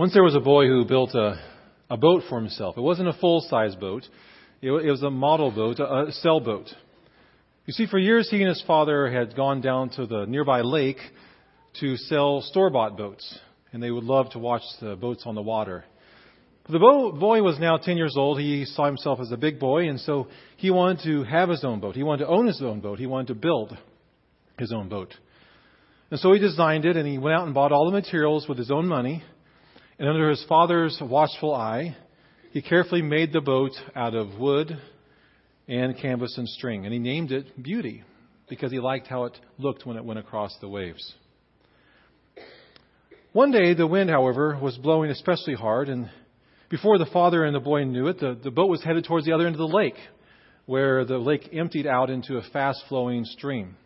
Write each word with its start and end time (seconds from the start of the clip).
Once 0.00 0.14
there 0.14 0.24
was 0.24 0.34
a 0.34 0.40
boy 0.40 0.66
who 0.66 0.82
built 0.82 1.14
a, 1.14 1.38
a 1.90 1.96
boat 1.98 2.22
for 2.26 2.40
himself. 2.40 2.78
It 2.78 2.80
wasn't 2.80 3.10
a 3.10 3.12
full 3.12 3.42
size 3.42 3.76
boat, 3.76 4.02
it, 4.62 4.70
it 4.70 4.90
was 4.90 5.02
a 5.02 5.10
model 5.10 5.50
boat, 5.50 5.78
a, 5.78 6.06
a 6.06 6.12
sailboat. 6.22 6.68
You 7.66 7.74
see, 7.74 7.84
for 7.84 7.98
years 7.98 8.30
he 8.30 8.38
and 8.38 8.48
his 8.48 8.64
father 8.66 9.10
had 9.10 9.36
gone 9.36 9.60
down 9.60 9.90
to 9.96 10.06
the 10.06 10.24
nearby 10.24 10.62
lake 10.62 10.96
to 11.80 11.98
sell 11.98 12.40
store 12.40 12.70
bought 12.70 12.96
boats, 12.96 13.38
and 13.72 13.82
they 13.82 13.90
would 13.90 14.04
love 14.04 14.30
to 14.30 14.38
watch 14.38 14.62
the 14.80 14.96
boats 14.96 15.24
on 15.26 15.34
the 15.34 15.42
water. 15.42 15.84
The 16.66 16.78
boy 16.78 17.42
was 17.42 17.58
now 17.58 17.76
10 17.76 17.98
years 17.98 18.14
old. 18.16 18.40
He 18.40 18.64
saw 18.64 18.86
himself 18.86 19.20
as 19.20 19.30
a 19.32 19.36
big 19.36 19.60
boy, 19.60 19.90
and 19.90 20.00
so 20.00 20.28
he 20.56 20.70
wanted 20.70 21.04
to 21.04 21.24
have 21.24 21.50
his 21.50 21.62
own 21.62 21.78
boat. 21.78 21.94
He 21.94 22.04
wanted 22.04 22.24
to 22.24 22.30
own 22.30 22.46
his 22.46 22.62
own 22.62 22.80
boat. 22.80 22.98
He 22.98 23.06
wanted 23.06 23.26
to 23.26 23.34
build 23.34 23.76
his 24.58 24.72
own 24.72 24.88
boat. 24.88 25.14
And 26.10 26.18
so 26.18 26.32
he 26.32 26.38
designed 26.38 26.86
it, 26.86 26.96
and 26.96 27.06
he 27.06 27.18
went 27.18 27.36
out 27.36 27.44
and 27.44 27.52
bought 27.52 27.70
all 27.70 27.84
the 27.84 27.92
materials 27.92 28.48
with 28.48 28.56
his 28.56 28.70
own 28.70 28.86
money. 28.86 29.22
And 30.00 30.08
under 30.08 30.30
his 30.30 30.42
father's 30.48 30.98
watchful 30.98 31.54
eye, 31.54 31.94
he 32.52 32.62
carefully 32.62 33.02
made 33.02 33.34
the 33.34 33.42
boat 33.42 33.72
out 33.94 34.14
of 34.14 34.38
wood 34.38 34.80
and 35.68 35.94
canvas 35.98 36.38
and 36.38 36.48
string. 36.48 36.86
And 36.86 36.92
he 36.94 36.98
named 36.98 37.32
it 37.32 37.62
Beauty 37.62 38.02
because 38.48 38.72
he 38.72 38.80
liked 38.80 39.08
how 39.08 39.24
it 39.24 39.38
looked 39.58 39.84
when 39.84 39.98
it 39.98 40.04
went 40.06 40.18
across 40.18 40.56
the 40.62 40.70
waves. 40.70 41.14
One 43.34 43.50
day, 43.50 43.74
the 43.74 43.86
wind, 43.86 44.08
however, 44.08 44.58
was 44.58 44.78
blowing 44.78 45.10
especially 45.10 45.52
hard, 45.52 45.90
and 45.90 46.08
before 46.70 46.96
the 46.96 47.04
father 47.12 47.44
and 47.44 47.54
the 47.54 47.60
boy 47.60 47.84
knew 47.84 48.06
it, 48.06 48.20
the, 48.20 48.38
the 48.42 48.50
boat 48.50 48.70
was 48.70 48.82
headed 48.82 49.04
towards 49.04 49.26
the 49.26 49.32
other 49.32 49.44
end 49.44 49.54
of 49.54 49.58
the 49.58 49.76
lake, 49.76 49.98
where 50.64 51.04
the 51.04 51.18
lake 51.18 51.50
emptied 51.52 51.86
out 51.86 52.08
into 52.08 52.38
a 52.38 52.42
fast 52.54 52.82
flowing 52.88 53.26
stream. 53.26 53.76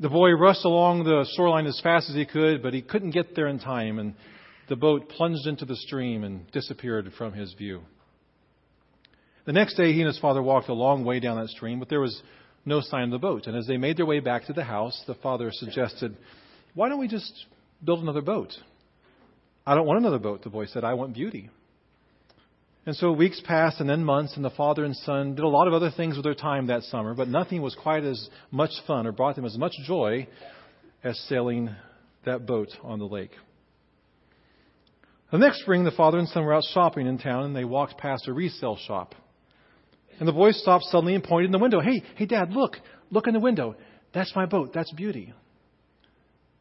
The 0.00 0.08
boy 0.08 0.32
rushed 0.32 0.64
along 0.64 1.04
the 1.04 1.24
shoreline 1.36 1.66
as 1.66 1.80
fast 1.84 2.10
as 2.10 2.16
he 2.16 2.26
could, 2.26 2.64
but 2.64 2.74
he 2.74 2.82
couldn't 2.82 3.12
get 3.12 3.36
there 3.36 3.46
in 3.46 3.60
time, 3.60 4.00
and 4.00 4.14
the 4.68 4.76
boat 4.76 5.08
plunged 5.08 5.46
into 5.46 5.64
the 5.64 5.76
stream 5.76 6.24
and 6.24 6.50
disappeared 6.52 7.12
from 7.16 7.32
his 7.32 7.52
view. 7.54 7.82
The 9.44 9.52
next 9.52 9.74
day, 9.74 9.92
he 9.92 10.00
and 10.00 10.06
his 10.06 10.18
father 10.18 10.42
walked 10.42 10.68
a 10.68 10.74
long 10.74 11.04
way 11.04 11.20
down 11.20 11.38
that 11.38 11.50
stream, 11.50 11.78
but 11.78 11.88
there 11.88 12.00
was 12.00 12.22
no 12.64 12.80
sign 12.80 13.04
of 13.04 13.10
the 13.10 13.18
boat. 13.18 13.46
And 13.46 13.56
as 13.56 13.66
they 13.66 13.76
made 13.76 13.98
their 13.98 14.06
way 14.06 14.20
back 14.20 14.46
to 14.46 14.54
the 14.54 14.64
house, 14.64 15.02
the 15.06 15.14
father 15.16 15.50
suggested, 15.52 16.16
Why 16.74 16.88
don't 16.88 16.98
we 16.98 17.08
just 17.08 17.44
build 17.84 18.00
another 18.00 18.22
boat? 18.22 18.52
I 19.66 19.74
don't 19.74 19.86
want 19.86 19.98
another 19.98 20.18
boat, 20.18 20.42
the 20.42 20.50
boy 20.50 20.66
said. 20.66 20.84
I 20.84 20.94
want 20.94 21.14
beauty. 21.14 21.50
And 22.86 22.94
so 22.94 23.12
weeks 23.12 23.40
passed 23.46 23.80
and 23.80 23.88
then 23.88 24.04
months, 24.04 24.36
and 24.36 24.44
the 24.44 24.50
father 24.50 24.84
and 24.84 24.94
son 24.94 25.34
did 25.34 25.44
a 25.44 25.48
lot 25.48 25.68
of 25.68 25.74
other 25.74 25.90
things 25.90 26.16
with 26.16 26.24
their 26.24 26.34
time 26.34 26.66
that 26.66 26.82
summer, 26.84 27.14
but 27.14 27.28
nothing 27.28 27.62
was 27.62 27.74
quite 27.74 28.04
as 28.04 28.28
much 28.50 28.72
fun 28.86 29.06
or 29.06 29.12
brought 29.12 29.36
them 29.36 29.46
as 29.46 29.56
much 29.56 29.72
joy 29.86 30.26
as 31.02 31.18
sailing 31.28 31.74
that 32.26 32.46
boat 32.46 32.68
on 32.82 32.98
the 32.98 33.06
lake. 33.06 33.30
The 35.30 35.38
next 35.38 35.62
spring, 35.62 35.84
the 35.84 35.90
father 35.90 36.18
and 36.18 36.28
son 36.28 36.44
were 36.44 36.54
out 36.54 36.64
shopping 36.72 37.06
in 37.06 37.18
town, 37.18 37.44
and 37.44 37.56
they 37.56 37.64
walked 37.64 37.98
past 37.98 38.28
a 38.28 38.32
resale 38.32 38.76
shop. 38.76 39.14
And 40.18 40.28
the 40.28 40.32
boy 40.32 40.52
stopped 40.52 40.84
suddenly 40.84 41.14
and 41.14 41.24
pointed 41.24 41.46
in 41.46 41.52
the 41.52 41.58
window. 41.58 41.80
Hey, 41.80 42.02
hey, 42.14 42.26
Dad, 42.26 42.52
look, 42.52 42.76
look 43.10 43.26
in 43.26 43.34
the 43.34 43.40
window. 43.40 43.74
That's 44.12 44.32
my 44.36 44.46
boat. 44.46 44.72
That's 44.72 44.92
beauty. 44.92 45.34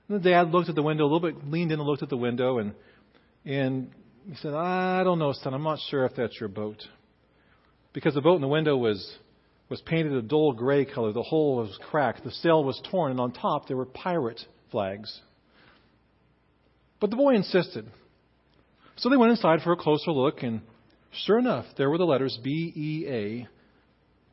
And 0.07 0.19
the 0.19 0.29
dad 0.29 0.49
looked 0.49 0.69
at 0.69 0.75
the 0.75 0.81
window 0.81 1.03
a 1.03 1.09
little 1.11 1.19
bit, 1.19 1.47
leaned 1.47 1.71
in 1.71 1.79
and 1.79 1.87
looked 1.87 2.03
at 2.03 2.09
the 2.09 2.17
window, 2.17 2.57
and 2.57 2.73
and 3.45 3.91
he 4.27 4.35
said, 4.35 4.53
I 4.53 5.03
don't 5.03 5.19
know, 5.19 5.33
son. 5.33 5.53
I'm 5.53 5.63
not 5.63 5.79
sure 5.89 6.05
if 6.05 6.15
that's 6.15 6.39
your 6.39 6.49
boat. 6.49 6.81
Because 7.91 8.13
the 8.13 8.21
boat 8.21 8.35
in 8.35 8.41
the 8.41 8.47
window 8.47 8.77
was, 8.77 9.17
was 9.69 9.81
painted 9.81 10.13
a 10.13 10.21
dull 10.21 10.53
gray 10.53 10.85
color. 10.85 11.11
The 11.11 11.23
hull 11.23 11.57
was 11.57 11.77
cracked. 11.89 12.23
The 12.23 12.31
sail 12.31 12.63
was 12.63 12.81
torn. 12.89 13.11
And 13.11 13.19
on 13.19 13.33
top, 13.33 13.67
there 13.67 13.77
were 13.77 13.85
pirate 13.85 14.39
flags. 14.71 15.19
But 16.99 17.09
the 17.09 17.17
boy 17.17 17.35
insisted. 17.35 17.89
So 18.97 19.09
they 19.09 19.17
went 19.17 19.31
inside 19.31 19.61
for 19.61 19.71
a 19.71 19.77
closer 19.77 20.11
look. 20.11 20.43
And 20.43 20.61
sure 21.25 21.39
enough, 21.39 21.65
there 21.77 21.89
were 21.89 21.97
the 21.97 22.05
letters 22.05 22.37
B 22.43 22.71
E 22.75 23.07
A 23.09 23.47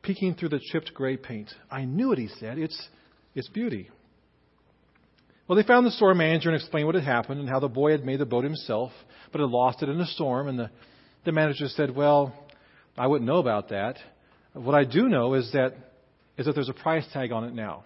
peeking 0.01 0.35
through 0.35 0.49
the 0.49 0.59
chipped 0.71 0.93
gray 0.93 1.17
paint. 1.17 1.49
I 1.69 1.85
knew 1.85 2.11
it, 2.11 2.19
he 2.19 2.27
said. 2.39 2.57
It's, 2.57 2.87
it's 3.35 3.47
beauty. 3.49 3.89
Well, 5.47 5.55
they 5.55 5.63
found 5.63 5.85
the 5.85 5.91
store 5.91 6.13
manager 6.13 6.49
and 6.49 6.55
explained 6.55 6.85
what 6.85 6.95
had 6.95 7.03
happened 7.03 7.39
and 7.39 7.49
how 7.49 7.59
the 7.59 7.67
boy 7.67 7.91
had 7.91 8.05
made 8.05 8.19
the 8.19 8.25
boat 8.25 8.43
himself, 8.43 8.91
but 9.31 9.41
had 9.41 9.49
lost 9.49 9.83
it 9.83 9.89
in 9.89 9.99
a 9.99 10.05
storm. 10.05 10.47
And 10.47 10.57
the, 10.57 10.69
the 11.25 11.31
manager 11.31 11.67
said, 11.67 11.95
Well, 11.95 12.33
I 12.97 13.07
wouldn't 13.07 13.27
know 13.27 13.37
about 13.37 13.69
that. 13.69 13.97
What 14.53 14.75
I 14.75 14.83
do 14.83 15.07
know 15.07 15.33
is 15.33 15.51
that, 15.53 15.75
is 16.37 16.45
that 16.45 16.55
there's 16.55 16.69
a 16.69 16.73
price 16.73 17.05
tag 17.13 17.31
on 17.31 17.43
it 17.43 17.53
now. 17.53 17.83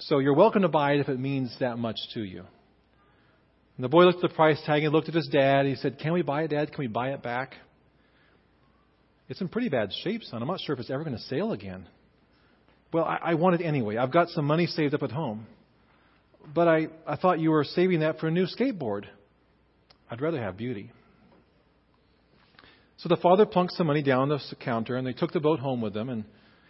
So 0.00 0.18
you're 0.18 0.34
welcome 0.34 0.62
to 0.62 0.68
buy 0.68 0.92
it 0.94 1.00
if 1.00 1.08
it 1.08 1.18
means 1.18 1.54
that 1.60 1.78
much 1.78 1.96
to 2.14 2.22
you. 2.22 2.44
And 3.82 3.90
the 3.90 3.96
boy 3.96 4.04
looked 4.04 4.22
at 4.22 4.30
the 4.30 4.36
price 4.36 4.62
tag 4.64 4.84
and 4.84 4.92
looked 4.92 5.08
at 5.08 5.14
his 5.14 5.26
dad. 5.26 5.66
He 5.66 5.74
said, 5.74 5.98
Can 5.98 6.12
we 6.12 6.22
buy 6.22 6.44
it, 6.44 6.48
Dad? 6.48 6.72
Can 6.72 6.78
we 6.78 6.86
buy 6.86 7.10
it 7.10 7.20
back? 7.20 7.54
It's 9.28 9.40
in 9.40 9.48
pretty 9.48 9.70
bad 9.70 9.90
shape, 10.04 10.22
son. 10.22 10.40
I'm 10.40 10.46
not 10.46 10.60
sure 10.60 10.74
if 10.74 10.78
it's 10.78 10.90
ever 10.90 11.02
going 11.02 11.16
to 11.16 11.22
sail 11.24 11.50
again. 11.50 11.88
Well, 12.92 13.04
I, 13.04 13.18
I 13.22 13.34
want 13.34 13.60
it 13.60 13.64
anyway. 13.64 13.96
I've 13.96 14.12
got 14.12 14.28
some 14.28 14.44
money 14.44 14.66
saved 14.66 14.94
up 14.94 15.02
at 15.02 15.10
home 15.10 15.48
but 16.54 16.68
I, 16.68 16.88
I 17.06 17.16
thought 17.16 17.40
you 17.40 17.50
were 17.50 17.64
saving 17.64 18.00
that 18.00 18.18
for 18.18 18.28
a 18.28 18.30
new 18.30 18.46
skateboard. 18.46 19.04
I'd 20.10 20.20
rather 20.20 20.40
have 20.40 20.56
beauty. 20.56 20.90
So 22.98 23.08
the 23.08 23.16
father 23.16 23.46
plunked 23.46 23.74
some 23.74 23.86
money 23.86 24.02
down 24.02 24.28
the 24.28 24.40
counter, 24.60 24.96
and 24.96 25.06
they 25.06 25.12
took 25.12 25.32
the 25.32 25.40
boat 25.40 25.58
home 25.58 25.80
with 25.80 25.94
them. 25.94 26.08
And 26.08 26.24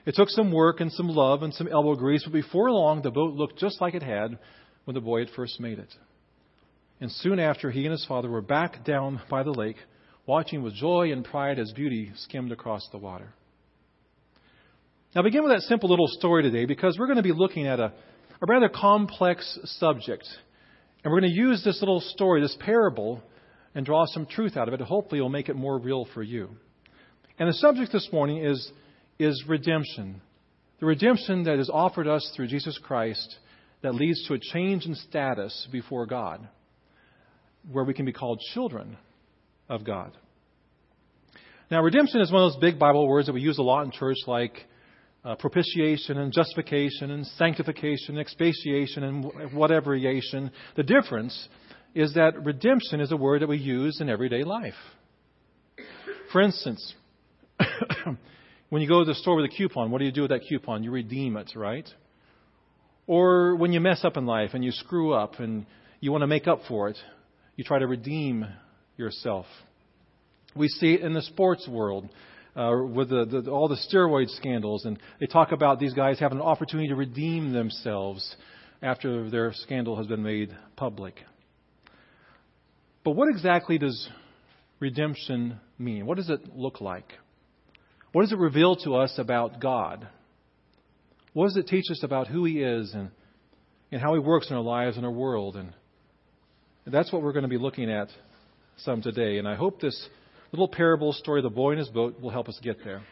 it 0.07 0.15
took 0.15 0.29
some 0.31 0.53
work 0.53 0.81
and 0.81 0.91
some 0.93 1.09
love 1.09 1.43
and 1.43 1.53
some 1.53 1.69
elbow 1.69 1.95
grease, 1.95 2.23
but 2.25 2.33
before 2.33 2.71
long, 2.71 3.03
the 3.03 3.11
boat 3.11 3.35
looked 3.35 3.59
just 3.59 3.81
like 3.81 3.95
it 3.95 4.03
had 4.03 4.39
when 4.85 4.95
the 4.95 5.01
boy 5.01 5.21
had 5.21 5.31
first 5.31 5.61
made 5.61 5.79
it. 5.79 5.93
And 7.03 7.11
soon 7.11 7.41
after, 7.41 7.69
he 7.69 7.83
and 7.83 7.91
his 7.91 8.07
father 8.07 8.31
were 8.31 8.41
back 8.41 8.85
down 8.85 9.21
by 9.29 9.43
the 9.43 9.51
lake, 9.51 9.75
watching 10.25 10.63
with 10.63 10.75
joy 10.75 11.11
and 11.11 11.25
pride 11.25 11.59
as 11.59 11.73
beauty 11.73 12.13
skimmed 12.15 12.53
across 12.53 12.89
the 12.93 12.99
water. 12.99 13.35
Now, 15.13 15.23
begin 15.23 15.43
with 15.43 15.51
that 15.51 15.63
simple 15.63 15.91
little 15.91 16.07
story 16.07 16.45
today 16.45 16.65
because 16.65 16.97
we're 16.97 17.09
going 17.09 17.17
to 17.17 17.25
be 17.25 17.33
looking 17.33 17.67
at 17.67 17.81
a, 17.81 17.87
a 17.87 18.47
rather 18.47 18.69
complex 18.69 19.59
subject. 19.65 20.29
And 21.03 21.13
we're 21.13 21.19
going 21.19 21.33
to 21.33 21.37
use 21.37 21.65
this 21.65 21.81
little 21.83 22.01
story, 22.01 22.41
this 22.41 22.57
parable, 22.61 23.21
and 23.75 23.85
draw 23.85 24.05
some 24.07 24.25
truth 24.25 24.57
out 24.57 24.69
of 24.69 24.75
it. 24.75 24.81
Hopefully, 24.81 25.19
it'll 25.19 25.29
make 25.29 25.49
it 25.49 25.57
more 25.57 25.81
real 25.81 26.07
for 26.15 26.23
you. 26.23 26.51
And 27.37 27.49
the 27.49 27.55
subject 27.55 27.91
this 27.91 28.11
morning 28.13 28.45
is, 28.45 28.71
is 29.19 29.43
redemption. 29.49 30.23
The 30.79 30.87
redemption 30.87 31.43
that 31.47 31.59
is 31.59 31.69
offered 31.69 32.07
us 32.07 32.33
through 32.37 32.47
Jesus 32.47 32.79
Christ 32.81 33.39
that 33.83 33.97
leads 33.97 34.25
to 34.29 34.35
a 34.35 34.39
change 34.39 34.87
in 34.87 34.95
status 34.95 35.67
before 35.73 36.07
God, 36.07 36.49
where 37.71 37.85
we 37.85 37.95
can 37.95 38.05
be 38.05 38.13
called 38.13 38.41
children 38.53 38.97
of 39.69 39.85
God. 39.85 40.17
Now, 41.71 41.83
redemption 41.83 42.21
is 42.21 42.31
one 42.31 42.43
of 42.43 42.53
those 42.53 42.61
big 42.61 42.79
Bible 42.79 43.09
words 43.09 43.27
that 43.27 43.33
we 43.33 43.41
use 43.41 43.59
a 43.59 43.63
lot 43.63 43.85
in 43.85 43.93
church, 43.93 44.19
like 44.27 44.67
uh, 45.25 45.37
propitiation 45.37 46.19
and 46.19 46.33
justification 46.33 47.11
and 47.11 47.27
sanctification, 47.27 48.19
expiation 48.19 49.05
and 49.05 49.55
whateveration. 49.55 50.51
The 50.77 50.83
difference 50.83 51.49
is 51.95 52.15
that 52.15 52.45
redemption 52.45 53.01
is 53.01 53.13
a 53.13 53.17
word 53.17 53.43
that 53.43 53.49
we 53.49 53.59
use 53.59 54.01
in 54.01 54.09
everyday 54.09 54.45
life. 54.45 54.75
For 56.33 56.41
instance, 56.41 56.95
when 58.71 58.83
you 58.83 58.89
go 58.89 59.01
to 59.01 59.05
the 59.05 59.15
store 59.15 59.37
with 59.37 59.45
a 59.45 59.55
coupon, 59.55 59.91
what 59.91 59.99
do 59.99 60.05
you 60.05 60.13
do 60.13 60.23
with 60.23 60.31
that 60.31 60.43
coupon? 60.49 60.83
You 60.83 60.91
redeem 60.91 61.37
it, 61.37 61.53
right? 61.55 61.89
Or 63.07 63.57
when 63.57 63.73
you 63.73 63.81
mess 63.81 64.05
up 64.05 64.17
in 64.17 64.27
life 64.27 64.51
and 64.55 64.65
you 64.65 64.73
screw 64.73 65.13
up 65.13 65.41
and 65.41 65.67
you 66.01 66.11
want 66.11 66.23
to 66.23 66.27
make 66.27 66.47
up 66.47 66.61
for 66.69 66.89
it, 66.89 66.99
you 67.63 67.65
try 67.65 67.79
to 67.79 67.87
redeem 67.87 68.45
yourself. 68.97 69.47
We 70.57 70.67
see 70.67 70.95
it 70.95 71.03
in 71.03 71.15
the 71.15 71.23
sports 71.23 71.69
world 71.69 72.09
uh, 72.57 72.73
with 72.93 73.09
the, 73.09 73.25
the, 73.25 73.49
all 73.53 73.69
the 73.69 73.79
steroid 73.89 74.29
scandals, 74.31 74.85
and 74.85 74.99
they 75.21 75.27
talk 75.27 75.53
about 75.53 75.79
these 75.79 75.95
guys 75.95 76.19
having 76.19 76.39
an 76.39 76.45
opportunity 76.45 76.89
to 76.89 76.97
redeem 76.97 77.53
themselves 77.53 78.35
after 78.83 79.31
their 79.31 79.53
scandal 79.53 79.97
has 79.97 80.09
been 80.09 80.25
made 80.25 80.51
public. 80.75 81.15
But 83.05 83.13
what 83.13 83.29
exactly 83.29 83.79
does 83.79 84.09
redemption 84.81 85.61
mean? 85.79 86.05
What 86.05 86.17
does 86.17 86.31
it 86.31 86.57
look 86.57 86.81
like? 86.81 87.13
What 88.11 88.23
does 88.23 88.33
it 88.33 88.39
reveal 88.39 88.75
to 88.79 88.97
us 88.97 89.15
about 89.19 89.61
God? 89.61 90.09
What 91.33 91.47
does 91.47 91.57
it 91.57 91.69
teach 91.69 91.93
us 91.93 92.03
about 92.03 92.27
who 92.27 92.45
He 92.45 92.61
is 92.61 92.93
and, 92.93 93.13
and 93.93 94.01
how 94.01 94.15
He 94.15 94.19
works 94.19 94.51
in 94.51 94.57
our 94.57 94.63
lives 94.63 94.97
and 94.97 95.07
our 95.07 95.13
world? 95.13 95.55
And 95.55 95.73
that's 96.87 97.13
what 97.13 97.23
we're 97.23 97.33
going 97.33 97.45
to 97.45 97.49
be 97.49 97.59
looking 97.59 97.91
at 97.91 98.09
some 98.79 99.03
today. 99.03 99.39
And 99.39 99.47
I 99.47 99.55
hope 99.55 99.81
this 99.81 100.09
little 100.51 100.69
parable 100.69 101.13
story 101.13 101.41
of 101.41 101.45
the 101.45 101.51
boy 101.51 101.71
and 101.71 101.79
his 101.79 101.89
boat 101.89 102.21
will 102.21 102.31
help 102.31 102.49
us 102.49 102.59
get 102.63 102.85
there. 102.85 103.03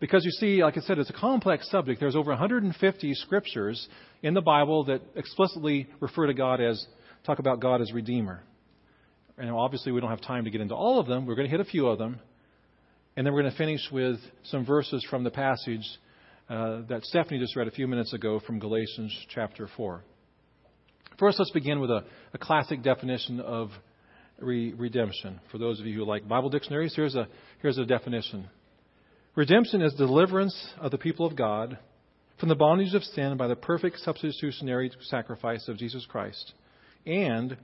Because 0.00 0.24
you 0.24 0.30
see, 0.32 0.62
like 0.62 0.76
I 0.76 0.80
said, 0.80 0.98
it's 0.98 1.10
a 1.10 1.14
complex 1.14 1.68
subject. 1.70 1.98
There's 1.98 2.14
over 2.14 2.30
150 2.30 3.14
scriptures 3.14 3.88
in 4.22 4.34
the 4.34 4.40
Bible 4.40 4.84
that 4.84 5.02
explicitly 5.16 5.88
refer 5.98 6.26
to 6.26 6.34
God 6.34 6.60
as, 6.60 6.84
talk 7.26 7.40
about 7.40 7.60
God 7.60 7.80
as 7.80 7.92
Redeemer. 7.92 8.42
And 9.36 9.50
obviously, 9.50 9.90
we 9.90 10.00
don't 10.00 10.10
have 10.10 10.20
time 10.20 10.44
to 10.44 10.50
get 10.50 10.60
into 10.60 10.74
all 10.74 11.00
of 11.00 11.06
them. 11.06 11.26
We're 11.26 11.34
going 11.34 11.48
to 11.48 11.50
hit 11.50 11.60
a 11.60 11.68
few 11.68 11.88
of 11.88 11.98
them. 11.98 12.20
And 13.16 13.26
then 13.26 13.34
we're 13.34 13.42
going 13.42 13.52
to 13.52 13.58
finish 13.58 13.80
with 13.90 14.18
some 14.44 14.64
verses 14.64 15.04
from 15.10 15.24
the 15.24 15.30
passage 15.30 15.84
uh, 16.48 16.82
that 16.88 17.04
Stephanie 17.04 17.40
just 17.40 17.56
read 17.56 17.66
a 17.66 17.72
few 17.72 17.88
minutes 17.88 18.12
ago 18.12 18.40
from 18.46 18.60
Galatians 18.60 19.16
chapter 19.34 19.68
4. 19.76 20.02
First, 21.18 21.38
let's 21.38 21.50
begin 21.50 21.80
with 21.80 21.90
a, 21.90 22.04
a 22.32 22.38
classic 22.38 22.82
definition 22.82 23.40
of 23.40 23.70
re- 24.38 24.72
redemption. 24.72 25.40
For 25.50 25.58
those 25.58 25.80
of 25.80 25.86
you 25.86 25.94
who 25.94 26.04
like 26.04 26.28
Bible 26.28 26.50
dictionaries, 26.50 26.94
here's 26.94 27.14
a, 27.14 27.28
here's 27.60 27.78
a 27.78 27.84
definition 27.84 28.48
Redemption 29.38 29.82
is 29.82 29.94
deliverance 29.94 30.74
of 30.80 30.90
the 30.90 30.98
people 30.98 31.24
of 31.24 31.36
God 31.36 31.78
from 32.40 32.48
the 32.48 32.56
bondage 32.56 32.92
of 32.94 33.04
sin 33.04 33.36
by 33.36 33.46
the 33.46 33.54
perfect 33.54 34.00
substitutionary 34.00 34.90
sacrifice 35.02 35.68
of 35.68 35.76
Jesus 35.76 36.04
Christ 36.06 36.54
and 37.06 37.56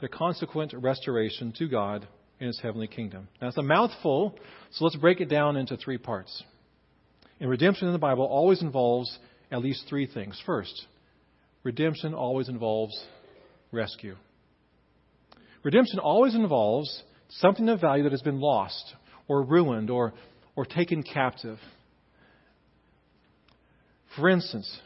the 0.00 0.08
consequent 0.08 0.72
restoration 0.76 1.52
to 1.58 1.68
God 1.68 2.08
in 2.40 2.48
his 2.48 2.58
heavenly 2.60 2.88
kingdom. 2.88 3.28
Now, 3.40 3.46
it's 3.46 3.56
a 3.58 3.62
mouthful, 3.62 4.34
so 4.72 4.84
let's 4.84 4.96
break 4.96 5.20
it 5.20 5.28
down 5.28 5.56
into 5.56 5.76
three 5.76 5.98
parts. 5.98 6.42
And 7.38 7.48
redemption 7.48 7.86
in 7.86 7.92
the 7.92 8.00
Bible 8.00 8.24
always 8.24 8.60
involves 8.60 9.16
at 9.52 9.62
least 9.62 9.84
three 9.88 10.06
things. 10.06 10.40
First, 10.44 10.86
redemption 11.62 12.14
always 12.14 12.48
involves 12.48 12.98
rescue. 13.72 14.16
Redemption 15.62 15.98
always 15.98 16.34
involves 16.34 17.02
something 17.28 17.68
of 17.68 17.80
value 17.80 18.04
that 18.04 18.12
has 18.12 18.22
been 18.22 18.40
lost 18.40 18.94
or 19.28 19.42
ruined 19.42 19.90
or, 19.90 20.12
or 20.56 20.64
taken 20.64 21.02
captive. 21.02 21.58
For 24.16 24.28
instance, 24.28 24.80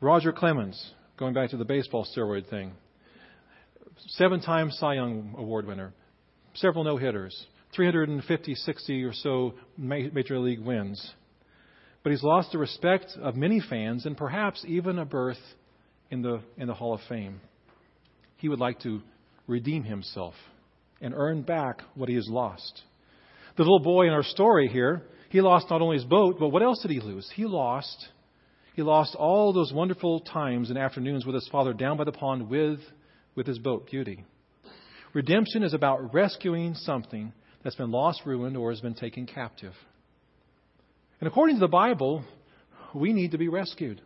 Roger 0.00 0.32
Clemens, 0.32 0.92
going 1.18 1.34
back 1.34 1.50
to 1.50 1.56
the 1.56 1.64
baseball 1.64 2.06
steroid 2.06 2.48
thing, 2.48 2.72
seven 4.08 4.40
time 4.40 4.70
Cy 4.70 4.94
Young 4.94 5.34
Award 5.36 5.66
winner, 5.66 5.92
several 6.54 6.84
no 6.84 6.96
hitters, 6.96 7.46
350, 7.74 8.54
60 8.54 9.04
or 9.04 9.12
so 9.12 9.54
major 9.78 10.38
league 10.38 10.60
wins. 10.60 11.12
But 12.02 12.10
he's 12.10 12.22
lost 12.22 12.52
the 12.52 12.58
respect 12.58 13.16
of 13.20 13.36
many 13.36 13.60
fans 13.60 14.06
and 14.06 14.16
perhaps 14.16 14.64
even 14.66 14.98
a 14.98 15.04
berth 15.04 15.38
in 16.12 16.20
the, 16.20 16.40
in 16.58 16.68
the 16.68 16.74
Hall 16.74 16.94
of 16.94 17.00
Fame. 17.08 17.40
He 18.36 18.48
would 18.48 18.60
like 18.60 18.80
to 18.80 19.00
redeem 19.46 19.82
himself 19.82 20.34
and 21.00 21.14
earn 21.16 21.42
back 21.42 21.80
what 21.94 22.08
he 22.08 22.14
has 22.16 22.28
lost. 22.28 22.82
The 23.56 23.62
little 23.62 23.80
boy 23.80 24.06
in 24.06 24.12
our 24.12 24.22
story 24.22 24.68
here, 24.68 25.02
he 25.30 25.40
lost 25.40 25.70
not 25.70 25.80
only 25.80 25.96
his 25.96 26.04
boat, 26.04 26.36
but 26.38 26.50
what 26.50 26.62
else 26.62 26.80
did 26.82 26.90
he 26.90 27.00
lose? 27.00 27.28
He 27.34 27.46
lost 27.46 28.08
he 28.74 28.80
lost 28.80 29.14
all 29.16 29.52
those 29.52 29.70
wonderful 29.70 30.20
times 30.20 30.70
and 30.70 30.78
afternoons 30.78 31.26
with 31.26 31.34
his 31.34 31.46
father 31.52 31.74
down 31.74 31.98
by 31.98 32.04
the 32.04 32.12
pond 32.12 32.48
with 32.48 32.80
with 33.34 33.46
his 33.46 33.58
boat, 33.58 33.86
Beauty. 33.90 34.24
Redemption 35.12 35.62
is 35.62 35.74
about 35.74 36.14
rescuing 36.14 36.74
something 36.74 37.32
that's 37.62 37.76
been 37.76 37.90
lost, 37.90 38.22
ruined, 38.24 38.56
or 38.56 38.70
has 38.70 38.80
been 38.80 38.94
taken 38.94 39.26
captive. 39.26 39.74
And 41.20 41.28
according 41.28 41.56
to 41.56 41.60
the 41.60 41.68
Bible, 41.68 42.24
we 42.94 43.12
need 43.12 43.32
to 43.32 43.38
be 43.38 43.48
rescued. 43.48 44.00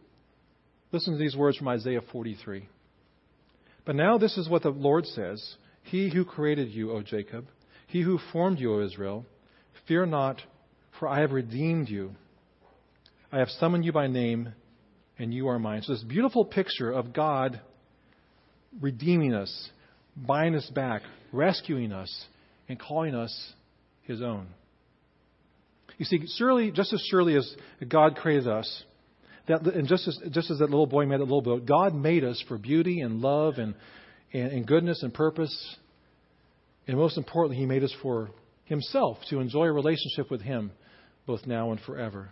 Listen 0.97 1.13
to 1.13 1.19
these 1.19 1.37
words 1.37 1.59
from 1.59 1.69
Isaiah 1.69 2.01
43. 2.11 2.67
But 3.85 3.97
now 3.97 4.17
this 4.17 4.39
is 4.39 4.49
what 4.49 4.63
the 4.63 4.71
Lord 4.71 5.05
says 5.05 5.57
He 5.83 6.09
who 6.09 6.25
created 6.25 6.71
you, 6.71 6.91
O 6.91 7.03
Jacob, 7.03 7.49
he 7.87 8.01
who 8.01 8.19
formed 8.33 8.59
you, 8.59 8.73
O 8.73 8.83
Israel, 8.83 9.27
fear 9.87 10.07
not, 10.07 10.41
for 10.99 11.07
I 11.07 11.21
have 11.21 11.33
redeemed 11.33 11.91
you. 11.91 12.13
I 13.31 13.41
have 13.41 13.51
summoned 13.51 13.85
you 13.85 13.93
by 13.93 14.07
name, 14.07 14.55
and 15.19 15.35
you 15.35 15.49
are 15.49 15.59
mine. 15.59 15.83
So, 15.83 15.93
this 15.93 16.03
beautiful 16.03 16.47
picture 16.47 16.91
of 16.91 17.13
God 17.13 17.61
redeeming 18.81 19.35
us, 19.35 19.69
buying 20.17 20.55
us 20.55 20.71
back, 20.71 21.03
rescuing 21.31 21.93
us, 21.93 22.25
and 22.71 22.81
calling 22.81 23.15
us 23.15 23.53
his 24.05 24.23
own. 24.23 24.47
You 25.99 26.07
see, 26.07 26.23
surely, 26.39 26.71
just 26.71 26.95
as 26.95 27.05
surely 27.11 27.37
as 27.37 27.55
God 27.87 28.17
created 28.17 28.49
us, 28.49 28.85
that, 29.49 29.63
and 29.63 29.87
just 29.87 30.09
as, 30.09 30.19
just 30.31 30.51
as 30.51 30.59
that 30.59 30.71
little 30.71 30.87
boy 30.87 31.07
made 31.07 31.21
that 31.21 31.25
little 31.25 31.43
boat, 31.43 31.67
God 31.67 31.95
made 31.95 32.25
us 32.25 32.43
for 32.49 32.59
beauty 32.59 33.01
and 33.01 33.21
love 33.21 33.55
and, 33.59 33.75
and, 34.33 34.53
and 34.53 34.67
goodness 34.67 35.03
and 35.03 35.15
purpose. 35.15 35.77
And 36.87 36.97
most 36.97 37.17
importantly, 37.17 37.57
He 37.57 37.67
made 37.67 37.85
us 37.85 37.95
for 38.03 38.31
Himself, 38.65 39.19
to 39.31 39.41
enjoy 39.41 39.65
a 39.65 39.73
relationship 39.73 40.31
with 40.31 40.41
Him, 40.41 40.73
both 41.27 41.47
now 41.47 41.71
and 41.71 41.81
forever. 41.81 42.31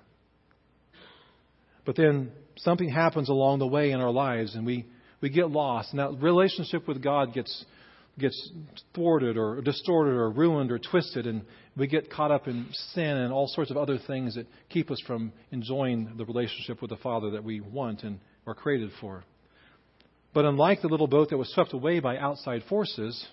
But 1.85 1.97
then 1.97 2.33
something 2.57 2.89
happens 2.89 3.29
along 3.29 3.59
the 3.59 3.67
way 3.67 3.91
in 3.91 4.01
our 4.01 4.11
lives, 4.11 4.55
and 4.55 4.65
we, 4.65 4.87
we 5.21 5.29
get 5.29 5.51
lost. 5.51 5.91
And 5.91 5.99
that 5.99 6.23
relationship 6.23 6.89
with 6.89 7.03
God 7.03 7.35
gets, 7.35 7.65
gets 8.19 8.53
thwarted 8.95 9.37
or 9.37 9.61
distorted 9.61 10.15
or 10.15 10.31
ruined 10.31 10.71
or 10.73 10.79
twisted, 10.79 11.27
and 11.27 11.43
we 11.77 11.87
get 11.87 12.11
caught 12.11 12.31
up 12.31 12.47
in 12.47 12.67
sin 12.93 13.05
and 13.05 13.33
all 13.33 13.49
sorts 13.49 13.71
of 13.71 13.77
other 13.77 13.99
things 13.99 14.37
that 14.37 14.47
keep 14.69 14.91
us 14.91 15.01
from 15.07 15.33
enjoying 15.51 16.15
the 16.17 16.25
relationship 16.25 16.81
with 16.81 16.91
the 16.91 16.97
Father 16.97 17.31
that 17.31 17.45
we 17.45 17.61
want 17.61 18.03
and 18.03 18.21
are 18.47 18.55
created 18.55 18.91
for. 19.01 19.25
But 20.33 20.45
unlike 20.45 20.83
the 20.83 20.89
little 20.89 21.07
boat 21.07 21.31
that 21.31 21.37
was 21.37 21.53
swept 21.53 21.73
away 21.73 22.01
by 22.01 22.17
outside 22.19 22.63
forces, 22.69 23.27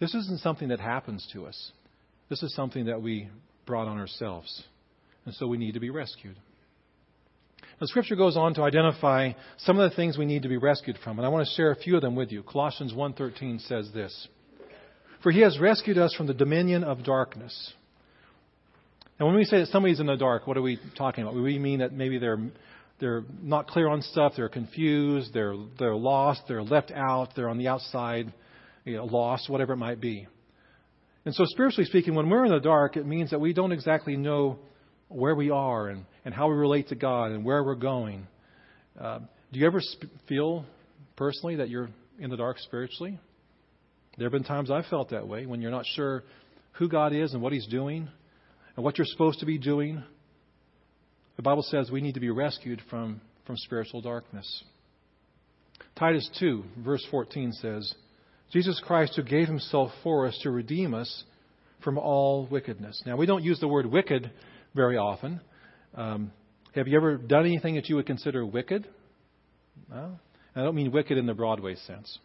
this 0.00 0.14
isn't 0.14 0.40
something 0.40 0.68
that 0.68 0.80
happens 0.80 1.28
to 1.32 1.46
us. 1.46 1.72
This 2.28 2.42
is 2.42 2.54
something 2.54 2.86
that 2.86 3.02
we 3.02 3.28
brought 3.66 3.88
on 3.88 3.98
ourselves. 3.98 4.64
And 5.24 5.34
so 5.34 5.46
we 5.46 5.58
need 5.58 5.74
to 5.74 5.80
be 5.80 5.90
rescued. 5.90 6.36
The 7.78 7.88
scripture 7.88 8.16
goes 8.16 8.36
on 8.36 8.54
to 8.54 8.62
identify 8.62 9.32
some 9.58 9.78
of 9.78 9.90
the 9.90 9.96
things 9.96 10.16
we 10.16 10.24
need 10.24 10.42
to 10.42 10.48
be 10.48 10.56
rescued 10.56 10.98
from, 11.02 11.18
and 11.18 11.26
I 11.26 11.28
want 11.28 11.46
to 11.46 11.54
share 11.54 11.72
a 11.72 11.76
few 11.76 11.96
of 11.96 12.02
them 12.02 12.14
with 12.14 12.30
you. 12.30 12.42
Colossians 12.42 12.92
1:13 12.92 13.60
says 13.66 13.90
this: 13.92 14.28
"For 15.22 15.30
he 15.30 15.40
has 15.40 15.58
rescued 15.58 15.98
us 15.98 16.14
from 16.14 16.26
the 16.26 16.34
dominion 16.34 16.84
of 16.84 17.04
darkness." 17.04 17.72
And 19.18 19.28
when 19.28 19.36
we 19.36 19.44
say 19.44 19.58
that 19.60 19.68
somebody's 19.68 20.00
in 20.00 20.06
the 20.06 20.16
dark, 20.16 20.46
what 20.46 20.56
are 20.56 20.62
we 20.62 20.78
talking 20.96 21.22
about? 21.22 21.34
We 21.34 21.58
mean 21.58 21.78
that 21.78 21.92
maybe 21.92 22.18
they're 22.18 22.40
they're 22.98 23.24
not 23.42 23.66
clear 23.66 23.88
on 23.88 24.02
stuff, 24.02 24.34
they're 24.36 24.48
confused, 24.48 25.32
they're 25.32 25.54
they're 25.78 25.94
lost, 25.94 26.42
they're 26.48 26.62
left 26.62 26.90
out, 26.90 27.30
they're 27.36 27.48
on 27.48 27.58
the 27.58 27.68
outside, 27.68 28.32
you 28.84 28.96
know, 28.96 29.04
lost, 29.04 29.48
whatever 29.48 29.74
it 29.74 29.76
might 29.78 30.00
be. 30.00 30.26
And 31.24 31.34
so 31.34 31.44
spiritually 31.46 31.84
speaking, 31.86 32.14
when 32.14 32.28
we're 32.28 32.44
in 32.44 32.50
the 32.50 32.60
dark, 32.60 32.96
it 32.96 33.06
means 33.06 33.30
that 33.30 33.40
we 33.40 33.52
don't 33.52 33.72
exactly 33.72 34.16
know 34.16 34.58
where 35.08 35.34
we 35.34 35.50
are 35.50 35.88
and, 35.88 36.04
and 36.24 36.34
how 36.34 36.48
we 36.48 36.54
relate 36.54 36.88
to 36.88 36.94
God 36.94 37.30
and 37.30 37.44
where 37.44 37.62
we're 37.62 37.74
going. 37.76 38.26
Uh, 38.98 39.20
do 39.52 39.60
you 39.60 39.66
ever 39.66 39.80
sp- 39.80 40.10
feel 40.28 40.64
personally 41.14 41.56
that 41.56 41.68
you're 41.68 41.90
in 42.18 42.30
the 42.30 42.36
dark 42.36 42.58
spiritually? 42.58 43.20
There 44.16 44.26
have 44.26 44.32
been 44.32 44.44
times 44.44 44.70
I've 44.70 44.86
felt 44.86 45.10
that 45.10 45.26
way 45.26 45.46
when 45.46 45.60
you're 45.60 45.70
not 45.70 45.86
sure 45.86 46.22
who 46.72 46.88
God 46.88 47.12
is 47.12 47.32
and 47.32 47.42
what 47.42 47.52
He's 47.52 47.66
doing 47.66 48.08
and 48.76 48.84
what 48.84 48.98
you're 48.98 49.06
supposed 49.06 49.40
to 49.40 49.46
be 49.46 49.58
doing. 49.58 50.02
The 51.36 51.42
Bible 51.42 51.62
says 51.62 51.90
we 51.90 52.00
need 52.00 52.14
to 52.14 52.20
be 52.20 52.30
rescued 52.30 52.82
from, 52.90 53.20
from 53.46 53.56
spiritual 53.56 54.02
darkness. 54.02 54.64
Titus 55.98 56.28
2, 56.38 56.64
verse 56.78 57.04
14 57.10 57.52
says, 57.52 57.94
Jesus 58.52 58.80
Christ, 58.84 59.14
who 59.16 59.22
gave 59.22 59.48
Himself 59.48 59.90
for 60.02 60.26
us 60.26 60.38
to 60.42 60.50
redeem 60.50 60.94
us 60.94 61.24
from 61.82 61.98
all 61.98 62.46
wickedness. 62.50 63.00
Now, 63.06 63.16
we 63.16 63.26
don't 63.26 63.42
use 63.42 63.58
the 63.60 63.68
word 63.68 63.86
wicked 63.86 64.30
very 64.74 64.96
often. 64.98 65.40
Um, 65.94 66.32
have 66.74 66.86
you 66.86 66.96
ever 66.96 67.16
done 67.16 67.44
anything 67.46 67.74
that 67.74 67.88
you 67.88 67.96
would 67.96 68.06
consider 68.06 68.44
wicked? 68.44 68.86
Well, 69.90 70.18
I 70.54 70.62
don't 70.62 70.74
mean 70.74 70.92
wicked 70.92 71.18
in 71.18 71.26
the 71.26 71.34
Broadway 71.34 71.76
sense. 71.86 72.18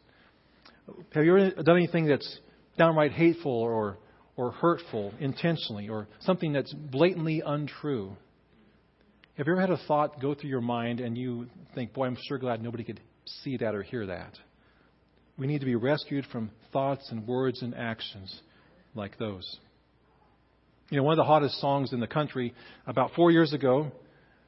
Have 1.13 1.25
you 1.25 1.38
ever 1.38 1.63
done 1.63 1.77
anything 1.77 2.06
that's 2.06 2.39
downright 2.77 3.12
hateful 3.12 3.51
or, 3.51 3.98
or 4.36 4.51
hurtful 4.51 5.13
intentionally 5.20 5.89
or 5.89 6.08
something 6.22 6.53
that's 6.53 6.74
blatantly 6.74 7.41
untrue? 7.46 8.15
Have 9.38 9.48
you 9.48 9.53
ever 9.53 9.62
had 9.62 9.70
a 9.70 9.77
thought 9.88 10.20
go 10.22 10.34
through 10.34 10.50
your 10.50 10.62
mind 10.62 11.00
and 11.00 11.17
you 11.17 11.48
think, 11.75 11.94
boy, 11.94 12.06
I'm 12.06 12.17
sure 12.27 12.38
glad 12.38 12.63
nobody 12.63 12.84
could 12.84 13.00
see 13.44 13.58
that 13.58 13.75
or 13.75 13.84
hear 13.84 14.08
that? 14.08 14.34
We 15.38 15.46
need 15.46 15.60
to 15.60 15.65
be 15.65 15.75
rescued 15.75 16.25
from 16.32 16.50
thoughts 16.74 17.08
and 17.12 17.27
words 17.27 17.62
and 17.62 17.75
actions 17.75 18.41
like 18.96 19.17
those. 19.20 19.60
You 20.89 20.98
know, 20.98 21.03
one 21.03 21.13
of 21.13 21.17
the 21.17 21.25
hottest 21.25 21.60
songs 21.60 21.94
in 21.94 22.00
the 22.00 22.08
country 22.08 22.53
about 22.88 23.12
four 23.15 23.29
years 23.29 23.53
ago 23.53 23.91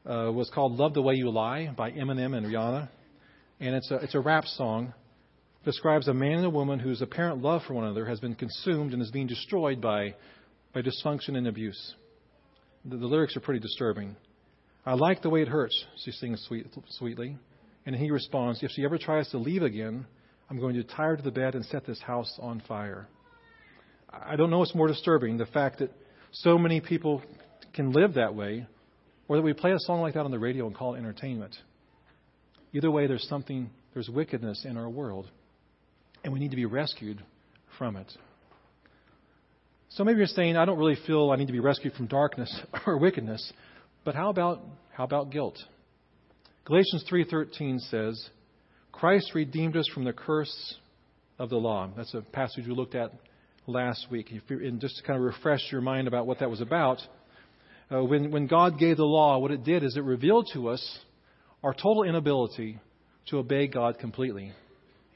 uh, 0.06 0.32
was 0.34 0.50
called 0.54 0.74
Love 0.74 0.94
the 0.94 1.02
Way 1.02 1.16
You 1.16 1.30
Lie 1.30 1.74
by 1.78 1.92
Eminem 1.92 2.36
and 2.36 2.46
Rihanna. 2.48 2.90
And 3.60 3.76
it's 3.76 3.92
a, 3.92 3.96
it's 3.96 4.16
a 4.16 4.20
rap 4.20 4.46
song. 4.46 4.94
Describes 5.66 6.08
a 6.08 6.14
man 6.14 6.38
and 6.38 6.46
a 6.46 6.50
woman 6.50 6.80
whose 6.80 7.02
apparent 7.02 7.42
love 7.42 7.64
for 7.68 7.74
one 7.74 7.84
another 7.84 8.06
has 8.06 8.20
been 8.20 8.36
consumed 8.36 8.94
and 8.94 9.02
is 9.02 9.12
being 9.12 9.28
destroyed 9.28 9.82
by, 9.82 10.16
by 10.74 10.82
dysfunction 10.82 11.36
and 11.36 11.48
abuse. 11.48 11.96
The, 12.86 12.96
the 12.96 13.08
lyrics 13.08 13.36
are 13.36 13.42
pretty 13.42 13.60
disturbing. 13.60 14.16
I 14.86 14.94
like 14.94 15.22
the 15.22 15.30
way 15.30 15.42
it 15.42 15.50
hurts, 15.50 15.86
she 16.04 16.12
sings 16.12 16.44
sweet, 16.48 16.68
sweetly. 16.92 17.38
And 17.86 17.96
he 17.96 18.10
responds, 18.10 18.64
If 18.64 18.72
she 18.72 18.86
ever 18.86 18.98
tries 18.98 19.30
to 19.32 19.38
leave 19.38 19.64
again, 19.64 20.06
I'm 20.50 20.60
going 20.60 20.76
to 20.76 20.84
tie 20.84 21.08
her 21.08 21.18
to 21.18 21.24
the 21.24 21.32
bed 21.32 21.56
and 21.56 21.66
set 21.66 21.86
this 21.86 22.02
house 22.02 22.40
on 22.42 22.62
fire. 22.68 23.08
I 24.10 24.36
don't 24.38 24.50
know 24.50 24.60
what's 24.60 24.74
more 24.74 24.88
disturbing 24.88 25.38
the 25.38 25.46
fact 25.46 25.80
that 25.80 25.92
so 26.32 26.58
many 26.58 26.80
people 26.80 27.22
can 27.74 27.92
live 27.92 28.16
that 28.16 28.34
way, 28.34 28.66
or 29.28 29.36
that 29.36 29.44
we 29.44 29.54
play 29.54 29.72
a 29.72 29.80
song 29.80 30.02
like 30.02 30.14
that 30.16 30.26
on 30.26 30.32
the 30.32 30.40
radio 30.40 30.66
and 30.68 30.76
call 30.76 30.96
it 30.96 31.00
entertainment. 31.00 31.56
Either 32.74 32.90
way, 32.90 33.08
there's 33.08 33.28
something, 33.28 33.70
there's 33.94 34.10
wickedness 34.10 34.66
in 34.66 34.78
our 34.78 34.90
world, 34.90 35.30
and 36.24 36.34
we 36.34 36.40
need 36.40 36.52
to 36.52 36.58
be 36.58 36.66
rescued 36.66 37.24
from 37.78 37.96
it. 37.96 38.12
So 39.90 40.04
maybe 40.04 40.18
you're 40.18 40.28
saying, 40.28 40.56
I 40.56 40.66
don't 40.66 40.78
really 40.78 40.98
feel 41.08 41.32
I 41.32 41.36
need 41.36 41.48
to 41.48 41.54
be 41.54 41.60
rescued 41.60 41.94
from 41.94 42.08
darkness 42.08 42.56
or 42.86 42.98
wickedness, 42.98 43.52
but 44.06 44.16
how 44.16 44.30
about 44.30 44.62
how 44.94 45.04
about 45.04 45.32
guilt? 45.32 45.58
Galatians 46.66 47.04
3:13 47.10 47.80
says, 47.90 48.30
Christ 48.92 49.32
redeemed 49.34 49.78
us 49.78 49.88
from 49.94 50.04
the 50.04 50.14
curse 50.14 50.76
of 51.40 51.50
the 51.50 51.56
law. 51.56 51.90
That's 51.96 52.14
a 52.14 52.22
passage 52.22 52.68
we 52.68 52.74
looked 52.74 52.96
at 52.96 53.12
last 53.66 54.08
week. 54.12 54.32
And 54.50 54.82
just 54.82 54.98
to 54.98 55.04
kind 55.04 55.18
of 55.18 55.26
refresh 55.26 55.62
your 55.72 55.82
mind 55.82 56.08
about 56.08 56.28
what 56.28 56.40
that 56.40 56.50
was 56.50 56.60
about, 56.60 57.00
uh, 57.92 58.04
when, 58.04 58.30
when 58.32 58.48
God 58.48 58.78
gave 58.78 58.98
the 58.98 59.06
law, 59.06 59.38
what 59.40 59.52
it 59.52 59.64
did 59.64 59.84
is 59.84 59.96
it 59.96 60.04
revealed 60.04 60.50
to 60.54 60.70
us 60.70 61.00
our 61.64 61.74
total 61.74 62.04
inability 62.04 62.80
to 63.28 63.38
obey 63.38 63.68
God 63.68 64.00
completely. 64.00 64.52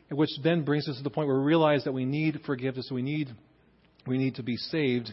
Which 0.10 0.30
then 0.44 0.64
brings 0.64 0.88
us 0.88 0.98
to 0.98 1.04
the 1.04 1.10
point 1.10 1.28
where 1.28 1.40
we 1.40 1.46
realize 1.46 1.86
that 1.86 1.94
we 1.94 2.06
need 2.06 2.42
forgiveness, 2.46 2.90
we 2.92 3.02
need, 3.02 3.30
we 4.06 4.18
need 4.18 4.36
to 4.36 4.44
be 4.44 4.58
saved, 4.58 5.12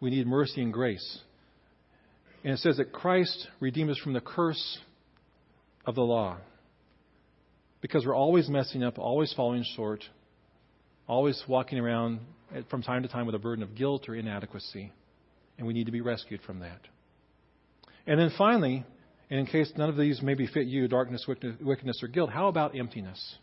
we 0.00 0.10
need 0.10 0.26
mercy 0.26 0.62
and 0.62 0.72
grace. 0.72 1.20
And 2.44 2.52
it 2.54 2.58
says 2.58 2.76
that 2.76 2.92
Christ 2.92 3.48
redeemed 3.58 3.90
us 3.90 3.98
from 3.98 4.12
the 4.12 4.20
curse 4.20 4.78
of 5.84 5.94
the 5.94 6.02
law. 6.02 6.38
Because 7.80 8.06
we're 8.06 8.16
always 8.16 8.48
messing 8.48 8.82
up, 8.82 8.98
always 8.98 9.32
falling 9.32 9.64
short, 9.74 10.04
always 11.08 11.42
walking 11.48 11.78
around 11.78 12.20
from 12.70 12.82
time 12.82 13.02
to 13.02 13.08
time 13.08 13.26
with 13.26 13.34
a 13.34 13.38
burden 13.38 13.62
of 13.62 13.74
guilt 13.74 14.08
or 14.08 14.14
inadequacy. 14.14 14.92
And 15.58 15.66
we 15.66 15.72
need 15.72 15.86
to 15.86 15.92
be 15.92 16.00
rescued 16.02 16.40
from 16.42 16.60
that. 16.60 16.80
And 18.06 18.20
then 18.20 18.30
finally, 18.38 18.84
and 19.30 19.40
in 19.40 19.46
case 19.46 19.72
none 19.76 19.88
of 19.88 19.96
these 19.96 20.22
maybe 20.22 20.46
fit 20.46 20.66
you, 20.66 20.86
darkness, 20.86 21.26
wickedness, 21.26 22.00
or 22.02 22.08
guilt, 22.08 22.30
how 22.30 22.48
about 22.48 22.76
emptiness? 22.76 23.36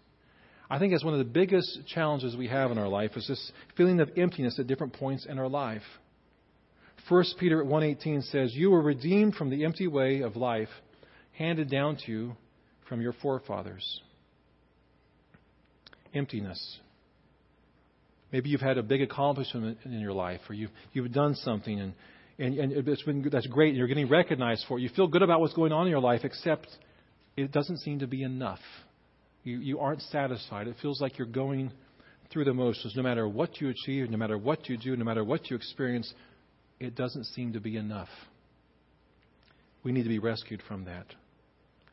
I 0.70 0.79
think 0.79 0.91
that's 0.91 1.03
one 1.03 1.13
of 1.13 1.20
the 1.20 1.32
biggest 1.32 1.88
challenges 1.88 2.36
we 2.36 2.48
have 2.48 2.72
in 2.72 2.77
our 2.77 2.88
life 2.88 3.12
is 3.15 3.27
this 3.27 3.51
feeling 3.75 4.00
of 4.00 4.10
emptiness 4.17 4.58
at 4.60 4.67
different 4.67 4.93
points 4.93 5.25
in 5.25 5.38
our 5.38 5.50
life. 5.50 5.84
1 7.10 7.24
Peter 7.38 7.63
1:18 7.63 8.22
says, 8.24 8.55
"You 8.55 8.72
were 8.72 8.82
redeemed 8.82 9.36
from 9.36 9.50
the 9.50 9.65
empty 9.65 9.88
way 9.88 10.22
of 10.22 10.36
life 10.36 10.70
handed 11.34 11.70
down 11.70 11.98
to 11.98 12.12
you 12.12 12.38
from 12.88 13.01
your 13.01 13.13
forefathers." 13.13 14.01
Emptiness. 16.13 16.79
Maybe 18.32 18.50
you've 18.50 18.62
had 18.62 18.77
a 18.77 18.84
big 18.84 19.01
accomplishment 19.01 19.79
in 19.84 20.00
your 20.00 20.13
life, 20.13 20.41
or 20.50 20.53
you've, 20.53 20.72
you've 20.93 21.12
done 21.12 21.36
something 21.36 21.79
and, 21.79 21.93
and, 22.39 22.58
and 22.58 22.88
it's 22.88 23.03
been, 23.03 23.27
that's 23.29 23.46
great, 23.48 23.70
and 23.70 23.77
you're 23.77 23.88
getting 23.88 24.10
recognized 24.10 24.65
for 24.67 24.79
it. 24.79 24.82
You 24.82 24.89
feel 24.89 25.08
good 25.08 25.22
about 25.22 25.39
what's 25.39 25.53
going 25.53 25.72
on 25.72 25.86
in 25.86 25.91
your 25.91 26.00
life, 26.00 26.22
except 26.24 26.67
it 27.38 27.51
doesn't 27.51 27.77
seem 27.77 28.00
to 28.00 28.08
be 28.08 28.24
enough. 28.24 28.60
You, 29.43 29.59
you 29.59 29.79
aren't 29.79 30.01
satisfied. 30.01 30.67
It 30.67 30.75
feels 30.81 31.01
like 31.01 31.17
you're 31.17 31.27
going 31.27 31.71
through 32.31 32.45
the 32.45 32.53
motions. 32.53 32.93
No 32.95 33.03
matter 33.03 33.27
what 33.27 33.59
you 33.59 33.69
achieve, 33.69 34.09
no 34.09 34.17
matter 34.17 34.38
what 34.38 34.69
you 34.69 34.77
do, 34.77 34.95
no 34.95 35.05
matter 35.05 35.23
what 35.23 35.50
you 35.50 35.55
experience, 35.55 36.12
it 36.79 36.95
doesn't 36.95 37.25
seem 37.25 37.53
to 37.53 37.59
be 37.59 37.77
enough. 37.77 38.09
We 39.83 39.91
need 39.91 40.03
to 40.03 40.09
be 40.09 40.19
rescued 40.19 40.62
from 40.67 40.85
that. 40.85 41.05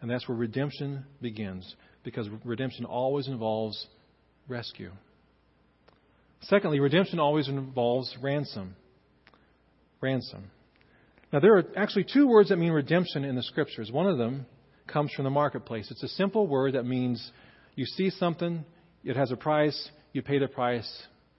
And 0.00 0.10
that's 0.10 0.28
where 0.28 0.38
redemption 0.38 1.04
begins, 1.20 1.74
because 2.04 2.28
redemption 2.44 2.84
always 2.84 3.28
involves 3.28 3.86
rescue. 4.48 4.92
Secondly, 6.42 6.80
redemption 6.80 7.18
always 7.18 7.48
involves 7.48 8.16
ransom. 8.22 8.76
Ransom. 10.00 10.50
Now, 11.32 11.40
there 11.40 11.56
are 11.56 11.64
actually 11.76 12.06
two 12.10 12.26
words 12.26 12.48
that 12.48 12.56
mean 12.56 12.72
redemption 12.72 13.24
in 13.24 13.36
the 13.36 13.42
scriptures. 13.42 13.90
One 13.92 14.06
of 14.06 14.16
them 14.16 14.46
comes 14.90 15.12
from 15.12 15.24
the 15.24 15.30
marketplace. 15.30 15.88
It's 15.90 16.02
a 16.02 16.08
simple 16.08 16.46
word 16.46 16.74
that 16.74 16.84
means 16.84 17.30
you 17.74 17.86
see 17.86 18.10
something, 18.10 18.64
it 19.04 19.16
has 19.16 19.30
a 19.30 19.36
price, 19.36 19.90
you 20.12 20.22
pay 20.22 20.38
the 20.38 20.48
price, 20.48 20.90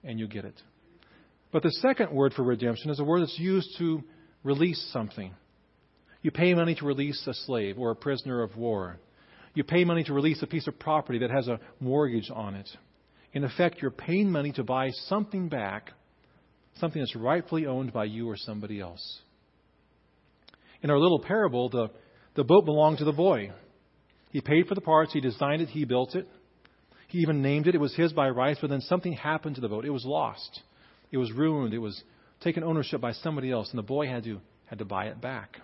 and 0.02 0.18
you 0.18 0.26
get 0.26 0.44
it. 0.44 0.60
But 1.52 1.62
the 1.62 1.70
second 1.70 2.10
word 2.10 2.32
for 2.34 2.42
redemption 2.42 2.90
is 2.90 2.98
a 2.98 3.04
word 3.04 3.22
that's 3.22 3.38
used 3.38 3.68
to 3.78 4.02
release 4.42 4.90
something. 4.92 5.34
You 6.22 6.30
pay 6.30 6.54
money 6.54 6.74
to 6.76 6.84
release 6.84 7.24
a 7.26 7.34
slave 7.34 7.78
or 7.78 7.90
a 7.90 7.96
prisoner 7.96 8.42
of 8.42 8.56
war. 8.56 8.98
You 9.54 9.64
pay 9.64 9.84
money 9.84 10.02
to 10.04 10.14
release 10.14 10.42
a 10.42 10.46
piece 10.46 10.66
of 10.66 10.78
property 10.78 11.18
that 11.18 11.30
has 11.30 11.48
a 11.48 11.60
mortgage 11.78 12.30
on 12.34 12.54
it. 12.54 12.68
In 13.34 13.44
effect, 13.44 13.82
you're 13.82 13.90
paying 13.90 14.30
money 14.30 14.52
to 14.52 14.64
buy 14.64 14.90
something 15.08 15.48
back, 15.48 15.92
something 16.78 17.00
that's 17.00 17.16
rightfully 17.16 17.66
owned 17.66 17.92
by 17.92 18.04
you 18.04 18.28
or 18.28 18.36
somebody 18.36 18.80
else. 18.80 19.20
In 20.82 20.90
our 20.90 20.98
little 20.98 21.20
parable, 21.20 21.68
the, 21.68 21.90
the 22.34 22.44
boat 22.44 22.64
belonged 22.64 22.98
to 22.98 23.04
the 23.04 23.12
boy. 23.12 23.52
He 24.30 24.40
paid 24.40 24.66
for 24.66 24.74
the 24.74 24.80
parts, 24.80 25.12
he 25.12 25.20
designed 25.20 25.62
it, 25.62 25.68
he 25.68 25.84
built 25.84 26.14
it. 26.14 26.26
He 27.08 27.18
even 27.18 27.42
named 27.42 27.66
it. 27.66 27.74
It 27.74 27.80
was 27.80 27.94
his 27.94 28.12
by 28.14 28.30
rights, 28.30 28.60
but 28.62 28.70
then 28.70 28.80
something 28.80 29.12
happened 29.12 29.56
to 29.56 29.60
the 29.60 29.68
boat. 29.68 29.84
It 29.84 29.90
was 29.90 30.06
lost. 30.06 30.62
It 31.10 31.18
was 31.18 31.30
ruined. 31.30 31.74
It 31.74 31.78
was 31.78 32.02
taken 32.40 32.64
ownership 32.64 33.02
by 33.02 33.12
somebody 33.12 33.50
else, 33.50 33.68
and 33.70 33.78
the 33.78 33.82
boy 33.82 34.06
had 34.06 34.24
to, 34.24 34.40
had 34.64 34.78
to 34.78 34.86
buy 34.86 35.06
it 35.06 35.20
back. 35.20 35.58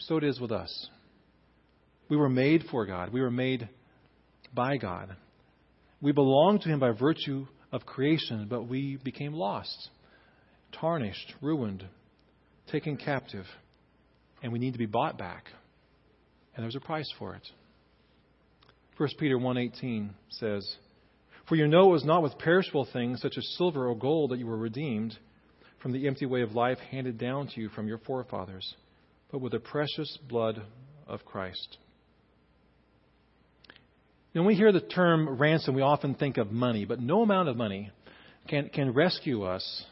So 0.00 0.16
it 0.16 0.24
is 0.24 0.40
with 0.40 0.50
us. 0.50 0.88
We 2.08 2.16
were 2.16 2.28
made 2.28 2.64
for 2.70 2.84
God, 2.84 3.12
we 3.12 3.20
were 3.20 3.30
made 3.30 3.68
by 4.52 4.76
God. 4.76 5.16
We 6.00 6.12
belong 6.12 6.58
to 6.58 6.68
Him 6.68 6.80
by 6.80 6.90
virtue 6.90 7.46
of 7.70 7.86
creation, 7.86 8.48
but 8.50 8.68
we 8.68 8.98
became 9.02 9.32
lost, 9.32 9.88
tarnished, 10.72 11.32
ruined, 11.40 11.84
taken 12.70 12.96
captive, 12.96 13.46
and 14.42 14.52
we 14.52 14.58
need 14.58 14.72
to 14.72 14.78
be 14.78 14.86
bought 14.86 15.18
back. 15.18 15.46
And 16.54 16.62
there's 16.62 16.76
a 16.76 16.80
price 16.80 17.10
for 17.18 17.34
it. 17.34 17.46
1 18.98 19.08
Peter 19.18 19.38
1:18 19.38 20.10
says, 20.28 20.76
for 21.48 21.56
you 21.56 21.66
know 21.66 21.88
it 21.88 21.92
was 21.92 22.04
not 22.04 22.22
with 22.22 22.38
perishable 22.38 22.86
things 22.92 23.20
such 23.20 23.36
as 23.36 23.56
silver 23.56 23.88
or 23.88 23.96
gold 23.96 24.30
that 24.30 24.38
you 24.38 24.46
were 24.46 24.56
redeemed 24.56 25.16
from 25.80 25.92
the 25.92 26.06
empty 26.06 26.26
way 26.26 26.42
of 26.42 26.52
life 26.52 26.78
handed 26.90 27.18
down 27.18 27.48
to 27.48 27.60
you 27.60 27.68
from 27.70 27.88
your 27.88 27.98
forefathers, 27.98 28.74
but 29.30 29.40
with 29.40 29.52
the 29.52 29.58
precious 29.58 30.16
blood 30.28 30.62
of 31.08 31.24
Christ. 31.24 31.78
Now, 34.34 34.42
When 34.42 34.46
we 34.46 34.54
hear 34.54 34.72
the 34.72 34.80
term 34.80 35.28
ransom, 35.28 35.74
we 35.74 35.82
often 35.82 36.14
think 36.14 36.38
of 36.38 36.52
money, 36.52 36.84
but 36.84 37.00
no 37.00 37.22
amount 37.22 37.48
of 37.48 37.56
money 37.56 37.90
can, 38.48 38.68
can 38.68 38.94
rescue 38.94 39.42
us 39.42 39.84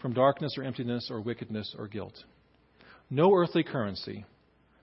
from 0.00 0.12
darkness 0.12 0.56
or 0.58 0.62
emptiness 0.62 1.08
or 1.10 1.20
wickedness 1.20 1.74
or 1.78 1.88
guilt. 1.88 2.14
No 3.08 3.32
earthly 3.34 3.62
currency, 3.62 4.24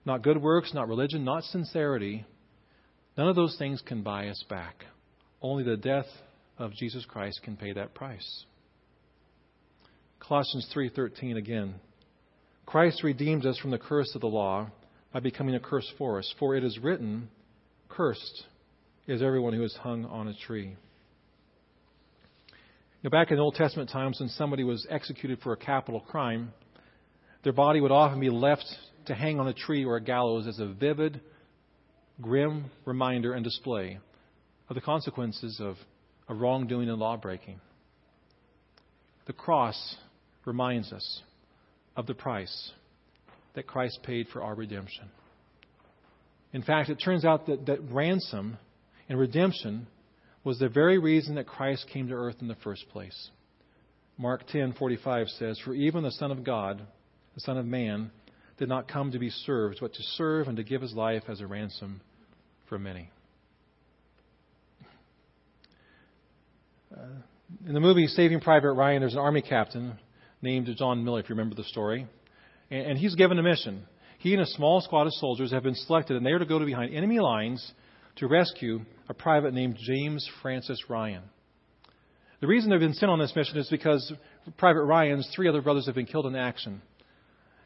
not 0.04 0.22
good 0.22 0.40
works, 0.40 0.72
not 0.72 0.88
religion, 0.88 1.24
not 1.24 1.44
sincerity, 1.44 2.24
none 3.18 3.28
of 3.28 3.36
those 3.36 3.56
things 3.58 3.82
can 3.82 4.02
buy 4.02 4.28
us 4.28 4.42
back. 4.48 4.84
Only 5.42 5.62
the 5.62 5.76
death 5.76 6.06
of 6.58 6.72
Jesus 6.72 7.04
Christ 7.04 7.40
can 7.42 7.56
pay 7.56 7.72
that 7.72 7.94
price. 7.94 8.44
Colossians 10.20 10.66
3:13 10.74 11.36
again. 11.36 11.74
Christ 12.64 13.02
redeemed 13.02 13.44
us 13.44 13.58
from 13.58 13.70
the 13.70 13.78
curse 13.78 14.14
of 14.14 14.22
the 14.22 14.26
law 14.26 14.70
by 15.12 15.20
becoming 15.20 15.54
a 15.54 15.60
curse 15.60 15.88
for 15.98 16.18
us, 16.18 16.34
for 16.38 16.56
it 16.56 16.64
is 16.64 16.78
written, 16.78 17.28
cursed 17.90 18.46
is 19.06 19.22
everyone 19.22 19.52
who 19.52 19.62
is 19.62 19.76
hung 19.76 20.06
on 20.06 20.28
a 20.28 20.34
tree. 20.34 20.76
Now, 23.02 23.10
back 23.10 23.30
in 23.30 23.38
Old 23.38 23.54
Testament 23.54 23.90
times, 23.90 24.18
when 24.18 24.30
somebody 24.30 24.64
was 24.64 24.86
executed 24.88 25.40
for 25.40 25.52
a 25.52 25.58
capital 25.58 26.00
crime, 26.00 26.54
their 27.44 27.52
body 27.52 27.80
would 27.80 27.92
often 27.92 28.18
be 28.18 28.30
left 28.30 28.64
to 29.06 29.14
hang 29.14 29.38
on 29.38 29.46
a 29.46 29.52
tree 29.52 29.84
or 29.84 29.96
a 29.96 30.00
gallows 30.00 30.46
as 30.46 30.58
a 30.58 30.66
vivid, 30.66 31.20
grim 32.20 32.70
reminder 32.86 33.34
and 33.34 33.44
display 33.44 33.98
of 34.68 34.74
the 34.74 34.80
consequences 34.80 35.60
of, 35.60 35.76
of 36.26 36.40
wrongdoing 36.40 36.88
and 36.88 36.98
lawbreaking. 36.98 37.60
The 39.26 39.34
cross 39.34 39.96
reminds 40.46 40.92
us 40.92 41.22
of 41.96 42.06
the 42.06 42.14
price 42.14 42.72
that 43.54 43.66
Christ 43.66 44.00
paid 44.02 44.28
for 44.28 44.42
our 44.42 44.54
redemption. 44.54 45.04
In 46.52 46.62
fact, 46.62 46.88
it 46.88 46.96
turns 46.96 47.24
out 47.24 47.46
that, 47.46 47.66
that 47.66 47.80
ransom 47.90 48.56
and 49.08 49.18
redemption 49.18 49.86
was 50.44 50.58
the 50.58 50.68
very 50.68 50.98
reason 50.98 51.34
that 51.34 51.46
Christ 51.46 51.86
came 51.92 52.08
to 52.08 52.14
earth 52.14 52.36
in 52.40 52.48
the 52.48 52.56
first 52.56 52.88
place. 52.90 53.30
Mark 54.16 54.46
10:45 54.46 55.28
says, 55.30 55.58
"For 55.58 55.74
even 55.74 56.04
the 56.04 56.10
Son 56.12 56.30
of 56.30 56.44
God, 56.44 56.86
the 57.34 57.40
Son 57.40 57.58
of 57.58 57.66
Man, 57.66 58.10
did 58.58 58.68
not 58.68 58.88
come 58.88 59.10
to 59.12 59.18
be 59.18 59.30
served, 59.30 59.78
but 59.80 59.92
to 59.94 60.02
serve 60.16 60.48
and 60.48 60.56
to 60.56 60.62
give 60.62 60.80
his 60.80 60.94
life 60.94 61.24
as 61.28 61.40
a 61.40 61.46
ransom 61.46 62.00
for 62.68 62.78
many." 62.78 63.10
Uh, 66.96 67.00
in 67.66 67.74
the 67.74 67.80
movie 67.80 68.06
Saving 68.06 68.40
Private 68.40 68.72
Ryan, 68.72 69.00
there's 69.00 69.14
an 69.14 69.18
army 69.18 69.42
captain 69.42 69.98
named 70.42 70.68
John 70.76 71.04
Miller, 71.04 71.20
if 71.20 71.28
you 71.28 71.34
remember 71.34 71.54
the 71.54 71.64
story. 71.64 72.06
And, 72.70 72.86
and 72.86 72.98
he's 72.98 73.14
given 73.14 73.38
a 73.38 73.42
mission. 73.42 73.86
He 74.18 74.32
and 74.32 74.42
a 74.42 74.46
small 74.46 74.80
squad 74.80 75.06
of 75.06 75.12
soldiers 75.14 75.50
have 75.52 75.64
been 75.64 75.74
selected, 75.74 76.16
and 76.16 76.24
they 76.24 76.30
are 76.30 76.38
to 76.38 76.46
go 76.46 76.58
to 76.58 76.64
behind 76.64 76.94
enemy 76.94 77.20
lines 77.20 77.72
to 78.16 78.28
rescue 78.28 78.80
a 79.08 79.14
private 79.14 79.52
named 79.52 79.76
James 79.80 80.28
Francis 80.40 80.78
Ryan. 80.88 81.22
The 82.40 82.46
reason 82.46 82.70
they've 82.70 82.80
been 82.80 82.94
sent 82.94 83.10
on 83.10 83.18
this 83.18 83.34
mission 83.34 83.58
is 83.58 83.68
because 83.68 84.12
Private 84.56 84.84
Ryan's 84.84 85.28
three 85.34 85.48
other 85.48 85.62
brothers 85.62 85.86
have 85.86 85.94
been 85.94 86.06
killed 86.06 86.26
in 86.26 86.36
action. 86.36 86.82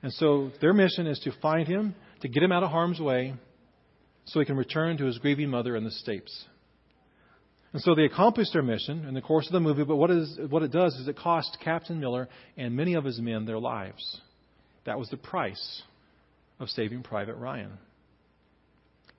And 0.02 0.12
so 0.12 0.50
their 0.60 0.72
mission 0.72 1.06
is 1.06 1.18
to 1.20 1.32
find 1.40 1.66
him, 1.66 1.94
to 2.20 2.28
get 2.28 2.42
him 2.42 2.52
out 2.52 2.62
of 2.62 2.70
harm's 2.70 3.00
way, 3.00 3.34
so 4.26 4.40
he 4.40 4.46
can 4.46 4.56
return 4.56 4.96
to 4.98 5.06
his 5.06 5.18
grieving 5.18 5.48
mother 5.48 5.76
in 5.76 5.84
the 5.84 5.90
States. 5.90 6.44
And 7.72 7.82
so 7.82 7.94
they 7.94 8.04
accomplished 8.04 8.52
their 8.52 8.62
mission 8.62 9.06
in 9.06 9.14
the 9.14 9.20
course 9.20 9.46
of 9.46 9.52
the 9.52 9.60
movie, 9.60 9.84
but 9.84 9.96
what, 9.96 10.10
is, 10.10 10.38
what 10.48 10.62
it 10.62 10.72
does 10.72 10.94
is 10.94 11.08
it 11.08 11.16
cost 11.16 11.58
Captain 11.62 12.00
Miller 12.00 12.28
and 12.56 12.74
many 12.74 12.94
of 12.94 13.04
his 13.04 13.20
men 13.20 13.44
their 13.44 13.58
lives. 13.58 14.20
That 14.86 14.98
was 14.98 15.08
the 15.10 15.16
price 15.16 15.82
of 16.60 16.68
saving 16.70 17.02
Private 17.02 17.36
Ryan. 17.36 17.72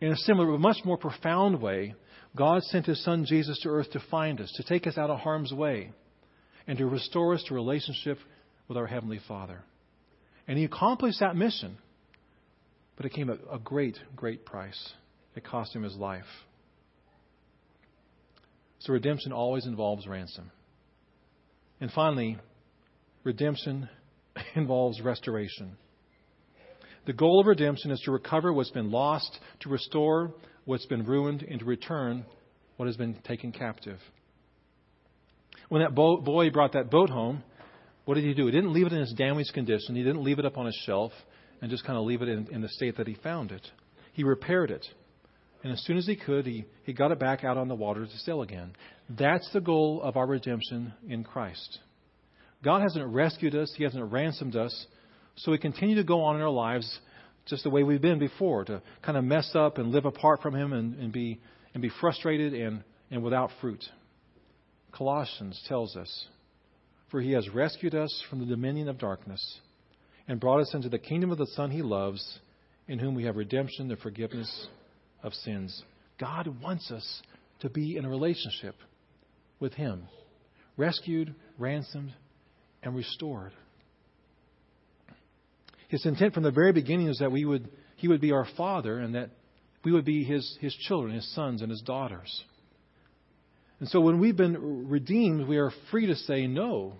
In 0.01 0.11
a 0.11 0.15
similar, 0.15 0.51
but 0.51 0.59
much 0.59 0.77
more 0.85 0.97
profound 0.97 1.61
way, 1.61 1.93
God 2.35 2.63
sent 2.63 2.85
His 2.85 3.03
Son 3.03 3.25
Jesus 3.25 3.59
to 3.61 3.69
earth 3.69 3.91
to 3.91 4.03
find 4.11 4.39
us, 4.39 4.51
to 4.55 4.63
take 4.63 4.87
us 4.87 4.97
out 4.97 5.09
of 5.09 5.19
harm's 5.19 5.51
way, 5.51 5.91
and 6.67 6.77
to 6.77 6.85
restore 6.85 7.33
us 7.33 7.43
to 7.47 7.53
relationship 7.53 8.17
with 8.67 8.77
our 8.77 8.87
Heavenly 8.87 9.19
Father. 9.27 9.61
And 10.49 10.57
He 10.57 10.65
accomplished 10.65 11.19
that 11.19 11.35
mission, 11.35 11.77
but 12.97 13.05
it 13.05 13.13
came 13.13 13.29
at 13.29 13.37
a 13.51 13.59
great, 13.59 13.99
great 14.15 14.45
price. 14.45 14.93
It 15.35 15.45
cost 15.45 15.75
Him 15.75 15.83
His 15.83 15.95
life. 15.95 16.25
So 18.79 18.93
redemption 18.93 19.31
always 19.31 19.67
involves 19.67 20.07
ransom. 20.07 20.49
And 21.79 21.91
finally, 21.91 22.39
redemption 23.23 23.89
involves 24.55 24.99
restoration. 25.01 25.77
The 27.05 27.13
goal 27.13 27.41
of 27.41 27.45
redemption 27.45 27.91
is 27.91 28.01
to 28.05 28.11
recover 28.11 28.51
what's 28.51 28.71
been 28.71 28.89
lost, 28.89 29.39
to 29.59 29.69
restore 29.69 30.33
what's 30.65 30.87
been 30.87 31.05
ruined, 31.05 31.43
and 31.43 31.59
to 31.59 31.65
return 31.65 32.25
what 32.77 32.87
has 32.87 32.97
been 32.97 33.13
taken 33.23 33.51
captive. 33.51 33.99
When 35.67 35.83
that 35.83 35.93
boy 35.93 36.49
brought 36.49 36.73
that 36.73 36.89
boat 36.89 37.11
home, 37.11 37.43
what 38.09 38.15
did 38.15 38.23
he 38.23 38.33
do? 38.33 38.47
He 38.47 38.51
didn't 38.51 38.73
leave 38.73 38.87
it 38.87 38.91
in 38.91 39.03
its 39.03 39.13
damaged 39.13 39.53
condition. 39.53 39.95
He 39.95 40.01
didn't 40.01 40.23
leave 40.23 40.39
it 40.39 40.45
up 40.45 40.57
on 40.57 40.65
a 40.65 40.71
shelf 40.87 41.11
and 41.61 41.69
just 41.69 41.85
kind 41.85 41.95
of 41.95 42.05
leave 42.05 42.23
it 42.23 42.27
in, 42.27 42.47
in 42.47 42.59
the 42.59 42.69
state 42.69 42.97
that 42.97 43.05
he 43.05 43.13
found 43.13 43.51
it. 43.51 43.61
He 44.13 44.23
repaired 44.23 44.71
it. 44.71 44.83
And 45.63 45.71
as 45.71 45.85
soon 45.85 45.95
as 45.95 46.07
he 46.07 46.15
could, 46.15 46.47
he, 46.47 46.65
he 46.85 46.93
got 46.93 47.11
it 47.11 47.19
back 47.19 47.43
out 47.43 47.55
on 47.55 47.67
the 47.67 47.75
water 47.75 48.07
to 48.07 48.17
sail 48.17 48.41
again. 48.41 48.73
That's 49.11 49.47
the 49.53 49.61
goal 49.61 50.01
of 50.01 50.17
our 50.17 50.25
redemption 50.25 50.91
in 51.07 51.23
Christ. 51.23 51.77
God 52.63 52.81
hasn't 52.81 53.05
rescued 53.13 53.53
us, 53.53 53.71
He 53.77 53.83
hasn't 53.83 54.11
ransomed 54.11 54.55
us, 54.55 54.87
so 55.35 55.51
we 55.51 55.59
continue 55.59 55.97
to 55.97 56.03
go 56.03 56.23
on 56.23 56.35
in 56.35 56.41
our 56.41 56.49
lives 56.49 56.99
just 57.45 57.61
the 57.61 57.69
way 57.69 57.83
we've 57.83 58.01
been 58.01 58.17
before, 58.17 58.65
to 58.65 58.81
kind 59.03 59.19
of 59.19 59.23
mess 59.23 59.51
up 59.53 59.77
and 59.77 59.91
live 59.91 60.05
apart 60.05 60.41
from 60.41 60.55
Him 60.55 60.73
and, 60.73 60.95
and, 60.99 61.11
be, 61.13 61.39
and 61.75 61.83
be 61.83 61.91
frustrated 62.01 62.55
and, 62.55 62.83
and 63.11 63.21
without 63.21 63.51
fruit. 63.61 63.85
Colossians 64.93 65.63
tells 65.67 65.95
us, 65.95 66.25
For 67.11 67.21
He 67.21 67.31
has 67.31 67.49
rescued 67.49 67.95
us 67.95 68.23
from 68.29 68.39
the 68.39 68.45
dominion 68.45 68.87
of 68.87 68.99
darkness 68.99 69.59
and 70.27 70.39
brought 70.39 70.61
us 70.61 70.73
into 70.73 70.89
the 70.89 70.99
kingdom 70.99 71.31
of 71.31 71.37
the 71.37 71.47
Son 71.47 71.71
He 71.71 71.81
loves, 71.81 72.39
in 72.87 72.99
whom 72.99 73.15
we 73.15 73.25
have 73.25 73.35
redemption, 73.35 73.87
the 73.87 73.95
forgiveness 73.95 74.67
of 75.23 75.33
sins. 75.33 75.83
God 76.19 76.47
wants 76.61 76.91
us 76.91 77.21
to 77.61 77.69
be 77.69 77.97
in 77.97 78.05
a 78.05 78.09
relationship 78.09 78.75
with 79.59 79.73
Him, 79.73 80.03
rescued, 80.77 81.33
ransomed, 81.57 82.13
and 82.83 82.95
restored. 82.95 83.51
His 85.87 86.05
intent 86.05 86.35
from 86.35 86.43
the 86.43 86.51
very 86.51 86.71
beginning 86.71 87.07
is 87.07 87.19
that 87.19 87.31
we 87.31 87.43
would, 87.43 87.69
He 87.95 88.07
would 88.07 88.21
be 88.21 88.31
our 88.31 88.47
Father 88.55 88.99
and 88.99 89.15
that 89.15 89.31
we 89.83 89.91
would 89.91 90.05
be 90.05 90.23
His, 90.23 90.57
his 90.61 90.75
children, 90.75 91.15
His 91.15 91.33
sons 91.33 91.61
and 91.61 91.71
His 91.71 91.81
daughters. 91.81 92.43
And 93.79 93.87
so 93.89 94.01
when 94.01 94.19
we've 94.19 94.35
been 94.35 94.87
redeemed, 94.89 95.47
we 95.47 95.57
are 95.57 95.71
free 95.91 96.07
to 96.07 96.15
say 96.15 96.47
no 96.47 96.93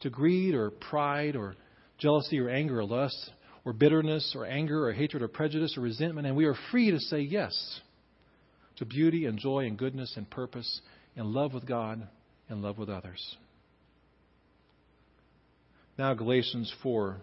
to 0.00 0.10
greed 0.10 0.54
or 0.54 0.70
pride 0.70 1.36
or 1.36 1.54
jealousy 1.98 2.40
or 2.40 2.50
anger 2.50 2.80
or 2.80 2.84
lust 2.84 3.30
or 3.64 3.72
bitterness 3.72 4.34
or 4.36 4.44
anger 4.44 4.88
or 4.88 4.92
hatred 4.92 5.22
or 5.22 5.28
prejudice 5.28 5.76
or 5.76 5.80
resentment, 5.80 6.26
and 6.26 6.36
we 6.36 6.44
are 6.44 6.56
free 6.70 6.90
to 6.90 7.00
say 7.00 7.20
yes 7.20 7.80
to 8.76 8.84
beauty 8.84 9.26
and 9.26 9.38
joy 9.38 9.60
and 9.66 9.78
goodness 9.78 10.12
and 10.16 10.28
purpose 10.28 10.80
and 11.16 11.28
love 11.28 11.54
with 11.54 11.66
God 11.66 12.06
and 12.48 12.62
love 12.62 12.78
with 12.78 12.90
others. 12.90 13.36
Now, 15.96 16.12
Galatians 16.14 16.72
4, 16.82 17.16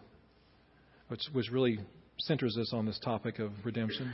which, 1.10 1.22
which 1.34 1.52
really 1.52 1.80
centers 2.20 2.58
us 2.58 2.72
on 2.74 2.86
this 2.86 3.00
topic 3.00 3.40
of 3.40 3.52
redemption. 3.66 4.14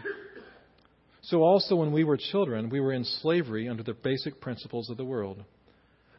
So, 1.29 1.43
also 1.43 1.75
when 1.75 1.91
we 1.91 2.05
were 2.05 2.15
children, 2.15 2.69
we 2.69 2.79
were 2.79 2.93
in 2.93 3.03
slavery 3.03 3.67
under 3.67 3.83
the 3.83 3.93
basic 3.93 4.39
principles 4.39 4.89
of 4.89 4.95
the 4.95 5.03
world. 5.03 5.43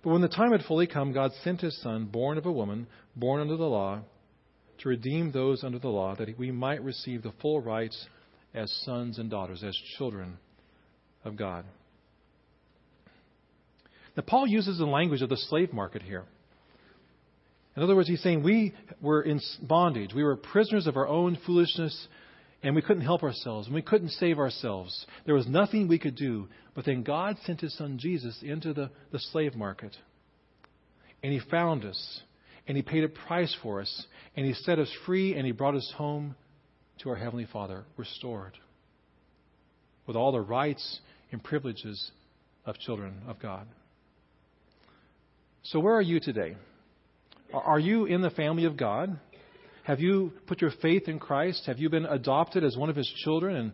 But 0.02 0.10
when 0.10 0.20
the 0.20 0.28
time 0.28 0.52
had 0.52 0.62
fully 0.62 0.86
come, 0.86 1.14
God 1.14 1.32
sent 1.42 1.62
his 1.62 1.80
Son, 1.80 2.04
born 2.04 2.36
of 2.36 2.44
a 2.44 2.52
woman, 2.52 2.86
born 3.16 3.40
under 3.40 3.56
the 3.56 3.64
law, 3.64 4.02
to 4.78 4.88
redeem 4.88 5.32
those 5.32 5.64
under 5.64 5.78
the 5.78 5.88
law, 5.88 6.14
that 6.16 6.38
we 6.38 6.50
might 6.50 6.84
receive 6.84 7.22
the 7.22 7.32
full 7.40 7.60
rights 7.60 8.06
as 8.54 8.70
sons 8.84 9.18
and 9.18 9.30
daughters, 9.30 9.64
as 9.64 9.74
children 9.96 10.36
of 11.24 11.36
God. 11.36 11.64
Now, 14.14 14.24
Paul 14.26 14.46
uses 14.46 14.76
the 14.76 14.84
language 14.84 15.22
of 15.22 15.30
the 15.30 15.36
slave 15.36 15.72
market 15.72 16.02
here. 16.02 16.24
In 17.76 17.82
other 17.82 17.96
words, 17.96 18.08
he's 18.08 18.22
saying 18.22 18.42
we 18.42 18.74
were 19.00 19.22
in 19.22 19.40
bondage. 19.62 20.12
We 20.12 20.24
were 20.24 20.36
prisoners 20.36 20.86
of 20.86 20.96
our 20.96 21.08
own 21.08 21.38
foolishness, 21.46 22.08
and 22.62 22.74
we 22.74 22.82
couldn't 22.82 23.04
help 23.04 23.22
ourselves, 23.22 23.66
and 23.66 23.74
we 23.74 23.82
couldn't 23.82 24.10
save 24.10 24.38
ourselves. 24.38 25.06
There 25.24 25.34
was 25.34 25.46
nothing 25.46 25.86
we 25.86 25.98
could 25.98 26.16
do. 26.16 26.48
But 26.74 26.84
then 26.84 27.02
God 27.02 27.36
sent 27.44 27.60
his 27.60 27.76
son 27.76 27.98
Jesus 27.98 28.40
into 28.42 28.72
the, 28.72 28.90
the 29.10 29.18
slave 29.18 29.54
market, 29.54 29.96
and 31.22 31.32
he 31.32 31.40
found 31.50 31.84
us, 31.84 32.20
and 32.66 32.76
he 32.76 32.82
paid 32.82 33.04
a 33.04 33.08
price 33.08 33.54
for 33.62 33.80
us, 33.80 34.06
and 34.36 34.46
he 34.46 34.54
set 34.54 34.78
us 34.78 34.92
free, 35.06 35.34
and 35.34 35.44
he 35.44 35.52
brought 35.52 35.74
us 35.74 35.92
home 35.96 36.36
to 37.02 37.10
our 37.10 37.16
Heavenly 37.16 37.46
Father, 37.52 37.84
restored, 37.96 38.58
with 40.06 40.16
all 40.16 40.32
the 40.32 40.40
rights 40.40 41.00
and 41.30 41.42
privileges 41.42 42.10
of 42.64 42.78
children 42.78 43.22
of 43.26 43.40
God. 43.40 43.66
So, 45.62 45.80
where 45.80 45.94
are 45.94 46.02
you 46.02 46.20
today? 46.20 46.56
Are 47.52 47.78
you 47.78 48.04
in 48.04 48.20
the 48.20 48.30
family 48.30 48.64
of 48.64 48.76
God? 48.76 49.18
Have 49.88 50.00
you 50.00 50.34
put 50.46 50.60
your 50.60 50.70
faith 50.82 51.08
in 51.08 51.18
Christ? 51.18 51.64
Have 51.64 51.78
you 51.78 51.88
been 51.88 52.04
adopted 52.04 52.62
as 52.62 52.76
one 52.76 52.90
of 52.90 52.96
His 52.96 53.10
children 53.24 53.56
and, 53.56 53.72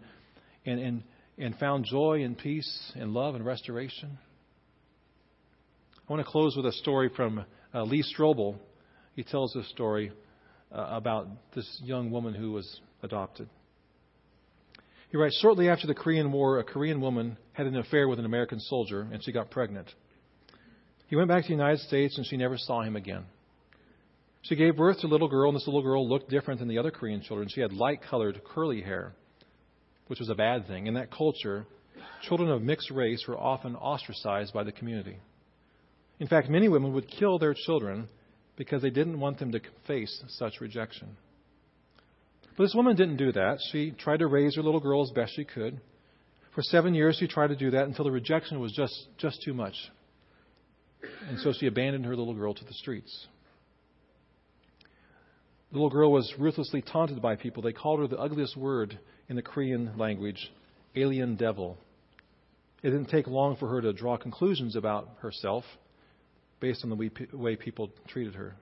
and, 0.64 0.81
and, 0.81 1.03
and 1.38 1.59
found 1.59 1.87
joy 1.87 2.22
and 2.22 2.38
peace 2.38 2.92
and 2.94 3.12
love 3.12 3.35
and 3.35 3.44
restoration? 3.44 4.16
I 6.09 6.12
want 6.12 6.24
to 6.24 6.31
close 6.31 6.55
with 6.57 6.66
a 6.66 6.72
story 6.72 7.11
from 7.16 7.44
uh, 7.74 7.83
Lee 7.83 8.05
Strobel. 8.16 8.55
He 9.16 9.24
tells 9.24 9.57
a 9.57 9.64
story 9.64 10.12
uh, 10.70 10.87
about 10.88 11.27
this 11.53 11.83
young 11.83 12.12
woman 12.12 12.33
who 12.33 12.53
was 12.53 12.81
adopted. 13.03 13.48
He 15.11 15.16
writes 15.16 15.37
Shortly 15.42 15.68
after 15.68 15.88
the 15.88 15.94
Korean 15.94 16.31
War, 16.31 16.61
a 16.61 16.64
Korean 16.64 17.00
woman 17.00 17.38
had 17.55 17.66
an 17.66 17.77
affair 17.77 18.07
with 18.07 18.20
an 18.20 18.24
American 18.24 18.61
soldier 18.61 19.00
and 19.00 19.20
she 19.24 19.33
got 19.33 19.50
pregnant. 19.50 19.90
He 21.09 21.16
went 21.16 21.27
back 21.27 21.42
to 21.42 21.48
the 21.48 21.55
United 21.55 21.81
States 21.81 22.16
and 22.18 22.24
she 22.24 22.37
never 22.37 22.57
saw 22.57 22.83
him 22.83 22.94
again. 22.94 23.24
She 24.44 24.57
gave 24.57 24.76
birth 24.76 25.00
to 25.00 25.07
a 25.07 25.09
little 25.09 25.28
girl, 25.28 25.48
and 25.48 25.57
this 25.57 25.66
little 25.66 25.83
girl 25.83 26.07
looked 26.07 26.28
different 26.28 26.61
than 26.61 26.68
the 26.68 26.78
other 26.78 26.90
Korean 26.90 27.22
children. 27.22 27.48
She 27.48 27.62
had 27.62 27.72
light 27.72 28.00
colored, 28.02 28.42
curly 28.44 28.83
hair, 28.83 29.14
which 30.09 30.20
was 30.20 30.28
a 30.28 30.35
bad 30.35 30.66
thing. 30.66 30.87
In 30.87 30.94
that 30.94 31.11
culture, 31.11 31.66
children 32.22 32.50
of 32.50 32.61
mixed 32.61 32.90
race 32.90 33.24
were 33.26 33.38
often 33.38 33.74
ostracized 33.74 34.52
by 34.52 34.62
the 34.62 34.72
community. 34.72 35.16
In 36.20 36.26
fact, 36.26 36.50
many 36.50 36.68
women 36.68 36.92
would 36.92 37.09
kill 37.09 37.38
their 37.38 37.54
children 37.54 38.07
because 38.57 38.83
they 38.83 38.90
didn't 38.90 39.18
want 39.18 39.38
them 39.38 39.50
to 39.52 39.61
face 39.87 40.22
such 40.28 40.61
rejection. 40.61 41.16
But 42.57 42.64
this 42.64 42.74
woman 42.74 42.96
didn't 42.96 43.16
do 43.16 43.33
that. 43.33 43.59
She 43.72 43.92
tried 43.92 44.18
to 44.18 44.26
raise 44.26 44.57
her 44.57 44.62
little 44.62 44.78
girl 44.78 45.02
as 45.02 45.11
best 45.11 45.35
she 45.35 45.44
could. 45.44 45.80
For 46.54 46.62
seven 46.62 46.94
years, 46.94 47.16
she 47.18 47.26
tried 47.26 47.48
to 47.48 47.57
do 47.57 47.70
that 47.70 47.85
until 47.85 48.04
the 48.04 48.12
rejection 48.12 48.61
was 48.61 48.72
just, 48.72 48.94
just 49.16 49.42
too 49.42 49.54
much. 49.54 49.74
And 51.28 51.40
so 51.40 51.52
she 51.59 51.66
abandoned 51.66 52.04
her 52.04 52.14
little 52.14 52.35
girl 52.35 52.52
to 52.54 52.64
the 52.64 52.74
streets. 52.74 53.26
The 55.74 55.80
little 55.80 55.90
girl 55.90 56.12
was 56.12 56.32
ruthlessly 56.38 56.82
taunted 56.82 57.20
by 57.20 57.34
people. 57.34 57.60
They 57.60 57.72
called 57.72 57.98
her 57.98 58.06
the 58.06 58.16
ugliest 58.16 58.56
word 58.56 58.96
in 59.28 59.34
the 59.34 59.42
Korean 59.42 59.98
language, 59.98 60.52
alien 60.94 61.34
devil. 61.34 61.76
It 62.84 62.90
didn't 62.90 63.08
take 63.08 63.26
long 63.26 63.56
for 63.56 63.68
her 63.68 63.80
to 63.80 63.92
draw 63.92 64.16
conclusions 64.16 64.76
about 64.76 65.08
herself 65.18 65.64
based 66.60 66.84
on 66.84 66.90
the 66.90 67.10
way 67.32 67.56
people 67.56 67.90
treated 68.06 68.37
her. 68.37 68.54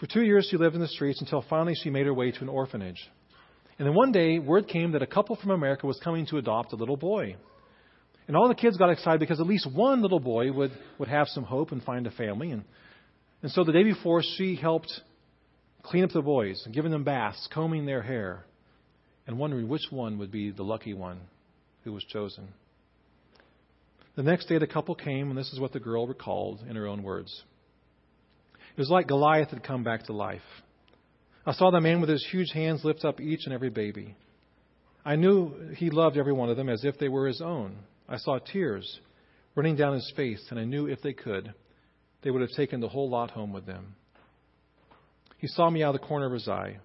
For 0.00 0.06
two 0.06 0.22
years, 0.22 0.48
she 0.50 0.56
lived 0.56 0.74
in 0.74 0.80
the 0.80 0.88
streets 0.88 1.20
until 1.20 1.44
finally 1.48 1.76
she 1.76 1.88
made 1.88 2.06
her 2.06 2.14
way 2.14 2.32
to 2.32 2.40
an 2.40 2.48
orphanage. 2.48 3.08
And 3.78 3.86
then 3.86 3.94
one 3.94 4.10
day, 4.10 4.40
word 4.40 4.66
came 4.66 4.90
that 4.90 5.02
a 5.02 5.06
couple 5.06 5.36
from 5.36 5.52
America 5.52 5.86
was 5.86 6.00
coming 6.02 6.26
to 6.30 6.38
adopt 6.38 6.72
a 6.72 6.76
little 6.76 6.96
boy. 6.96 7.36
And 8.26 8.36
all 8.36 8.48
the 8.48 8.56
kids 8.56 8.76
got 8.76 8.90
excited 8.90 9.20
because 9.20 9.38
at 9.38 9.46
least 9.46 9.72
one 9.72 10.02
little 10.02 10.18
boy 10.18 10.50
would, 10.50 10.72
would 10.98 11.08
have 11.08 11.28
some 11.28 11.44
hope 11.44 11.70
and 11.70 11.80
find 11.80 12.08
a 12.08 12.10
family. 12.10 12.50
And, 12.50 12.64
and 13.40 13.52
so 13.52 13.62
the 13.62 13.70
day 13.70 13.84
before, 13.84 14.20
she 14.36 14.56
helped 14.56 15.00
clean 15.84 16.02
up 16.02 16.10
the 16.10 16.22
boys, 16.22 16.66
giving 16.72 16.90
them 16.90 17.04
baths, 17.04 17.48
combing 17.52 17.86
their 17.86 18.02
hair, 18.02 18.44
and 19.26 19.38
wondering 19.38 19.68
which 19.68 19.86
one 19.90 20.18
would 20.18 20.32
be 20.32 20.50
the 20.50 20.62
lucky 20.62 20.94
one 20.94 21.20
who 21.84 21.92
was 21.92 22.04
chosen. 22.04 22.48
The 24.16 24.22
next 24.22 24.46
day, 24.46 24.58
the 24.58 24.66
couple 24.66 24.94
came, 24.94 25.28
and 25.28 25.38
this 25.38 25.52
is 25.52 25.60
what 25.60 25.72
the 25.72 25.80
girl 25.80 26.06
recalled 26.06 26.60
in 26.68 26.76
her 26.76 26.86
own 26.86 27.02
words. 27.02 27.42
It 28.76 28.80
was 28.80 28.90
like 28.90 29.08
Goliath 29.08 29.50
had 29.50 29.62
come 29.62 29.84
back 29.84 30.04
to 30.04 30.12
life. 30.12 30.40
I 31.46 31.52
saw 31.52 31.70
the 31.70 31.80
man 31.80 32.00
with 32.00 32.10
his 32.10 32.26
huge 32.30 32.50
hands 32.52 32.84
lift 32.84 33.04
up 33.04 33.20
each 33.20 33.44
and 33.44 33.52
every 33.52 33.70
baby. 33.70 34.16
I 35.04 35.16
knew 35.16 35.72
he 35.76 35.90
loved 35.90 36.16
every 36.16 36.32
one 36.32 36.48
of 36.48 36.56
them 36.56 36.70
as 36.70 36.84
if 36.84 36.98
they 36.98 37.08
were 37.08 37.26
his 37.26 37.42
own. 37.42 37.76
I 38.08 38.16
saw 38.16 38.38
tears 38.38 39.00
running 39.54 39.76
down 39.76 39.94
his 39.94 40.12
face, 40.16 40.44
and 40.50 40.58
I 40.58 40.64
knew 40.64 40.86
if 40.86 41.02
they 41.02 41.12
could, 41.12 41.52
they 42.22 42.30
would 42.30 42.40
have 42.40 42.50
taken 42.56 42.80
the 42.80 42.88
whole 42.88 43.10
lot 43.10 43.30
home 43.30 43.52
with 43.52 43.66
them. 43.66 43.94
He 45.44 45.48
saw 45.48 45.68
me 45.68 45.82
out 45.82 45.94
of 45.94 46.00
the 46.00 46.06
corner 46.06 46.24
of 46.24 46.32
his 46.32 46.48
eye. 46.48 46.78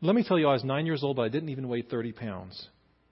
Let 0.00 0.16
me 0.16 0.24
tell 0.24 0.40
you, 0.40 0.48
I 0.48 0.54
was 0.54 0.64
nine 0.64 0.86
years 0.86 1.04
old, 1.04 1.14
but 1.14 1.22
I 1.22 1.28
didn't 1.28 1.50
even 1.50 1.68
weigh 1.68 1.82
30 1.82 2.10
pounds. 2.10 2.68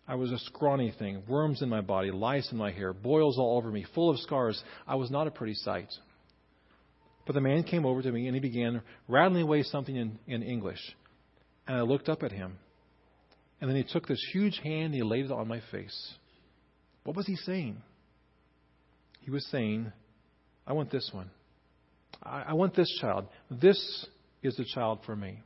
I 0.08 0.16
was 0.16 0.32
a 0.32 0.38
scrawny 0.40 0.92
thing, 0.98 1.22
worms 1.28 1.62
in 1.62 1.68
my 1.68 1.80
body, 1.80 2.10
lice 2.10 2.50
in 2.50 2.58
my 2.58 2.72
hair, 2.72 2.92
boils 2.92 3.38
all 3.38 3.56
over 3.56 3.70
me, 3.70 3.86
full 3.94 4.10
of 4.10 4.18
scars. 4.18 4.60
I 4.84 4.96
was 4.96 5.12
not 5.12 5.28
a 5.28 5.30
pretty 5.30 5.54
sight. 5.54 5.86
But 7.24 7.34
the 7.34 7.40
man 7.40 7.62
came 7.62 7.86
over 7.86 8.02
to 8.02 8.10
me 8.10 8.26
and 8.26 8.34
he 8.34 8.40
began 8.40 8.82
rattling 9.06 9.42
away 9.42 9.62
something 9.62 9.94
in, 9.94 10.18
in 10.26 10.42
English. 10.42 10.80
And 11.68 11.76
I 11.76 11.82
looked 11.82 12.08
up 12.08 12.24
at 12.24 12.32
him. 12.32 12.58
And 13.60 13.70
then 13.70 13.76
he 13.76 13.84
took 13.84 14.08
this 14.08 14.26
huge 14.32 14.58
hand 14.58 14.86
and 14.86 14.94
he 14.94 15.04
laid 15.04 15.26
it 15.26 15.30
on 15.30 15.46
my 15.46 15.62
face. 15.70 16.14
What 17.04 17.14
was 17.14 17.28
he 17.28 17.36
saying? 17.36 17.80
He 19.20 19.30
was 19.30 19.46
saying, 19.52 19.92
I 20.66 20.72
want 20.72 20.90
this 20.90 21.08
one. 21.12 21.30
I, 22.24 22.46
I 22.48 22.52
want 22.54 22.74
this 22.74 22.92
child. 23.00 23.28
This 23.52 23.78
is 24.42 24.56
the 24.56 24.64
child 24.64 25.00
for 25.04 25.16
me. 25.16 25.40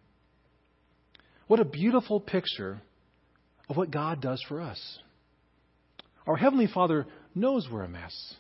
What 1.46 1.61
a 1.61 1.64
beautiful 1.64 2.20
picture 2.20 2.81
of 3.68 3.76
what 3.76 3.90
God 3.90 4.20
does 4.20 4.42
for 4.48 4.61
us. 4.61 4.98
Our 6.26 6.37
Heavenly 6.37 6.68
Father 6.72 7.07
knows 7.35 7.68
we're 7.70 7.85
a 7.85 7.88
mess. 7.88 8.35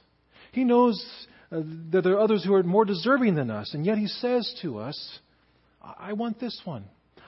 He 0.52 0.64
knows 0.64 1.04
uh, 1.50 1.60
that 1.90 2.04
there 2.04 2.14
are 2.14 2.20
others 2.20 2.44
who 2.44 2.54
are 2.54 2.62
more 2.62 2.84
deserving 2.84 3.34
than 3.34 3.50
us, 3.50 3.74
and 3.74 3.84
yet 3.84 3.98
He 3.98 4.06
says 4.06 4.54
to 4.62 4.78
us, 4.78 5.18
I 5.82 6.12
want 6.12 6.38
this 6.38 6.60
one. 6.64 6.84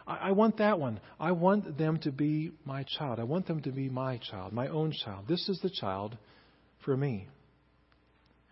I 0.07 0.33
want 0.33 0.59
that 0.59 0.79
one. 0.79 1.01
I 1.19 1.33
want 1.33 1.79
them 1.79 1.99
to 2.01 2.13
be 2.13 2.53
my 2.67 2.85
child. 2.99 3.19
I 3.19 3.25
want 3.25 3.47
them 3.47 3.63
to 3.63 3.73
be 3.73 3.89
my 3.89 4.19
child, 4.19 4.53
my 4.53 4.69
own 4.69 4.93
child. 4.93 5.25
This 5.27 5.49
is 5.49 5.59
the 5.61 5.71
child 5.71 6.17
for 6.85 6.95
me. 6.95 7.27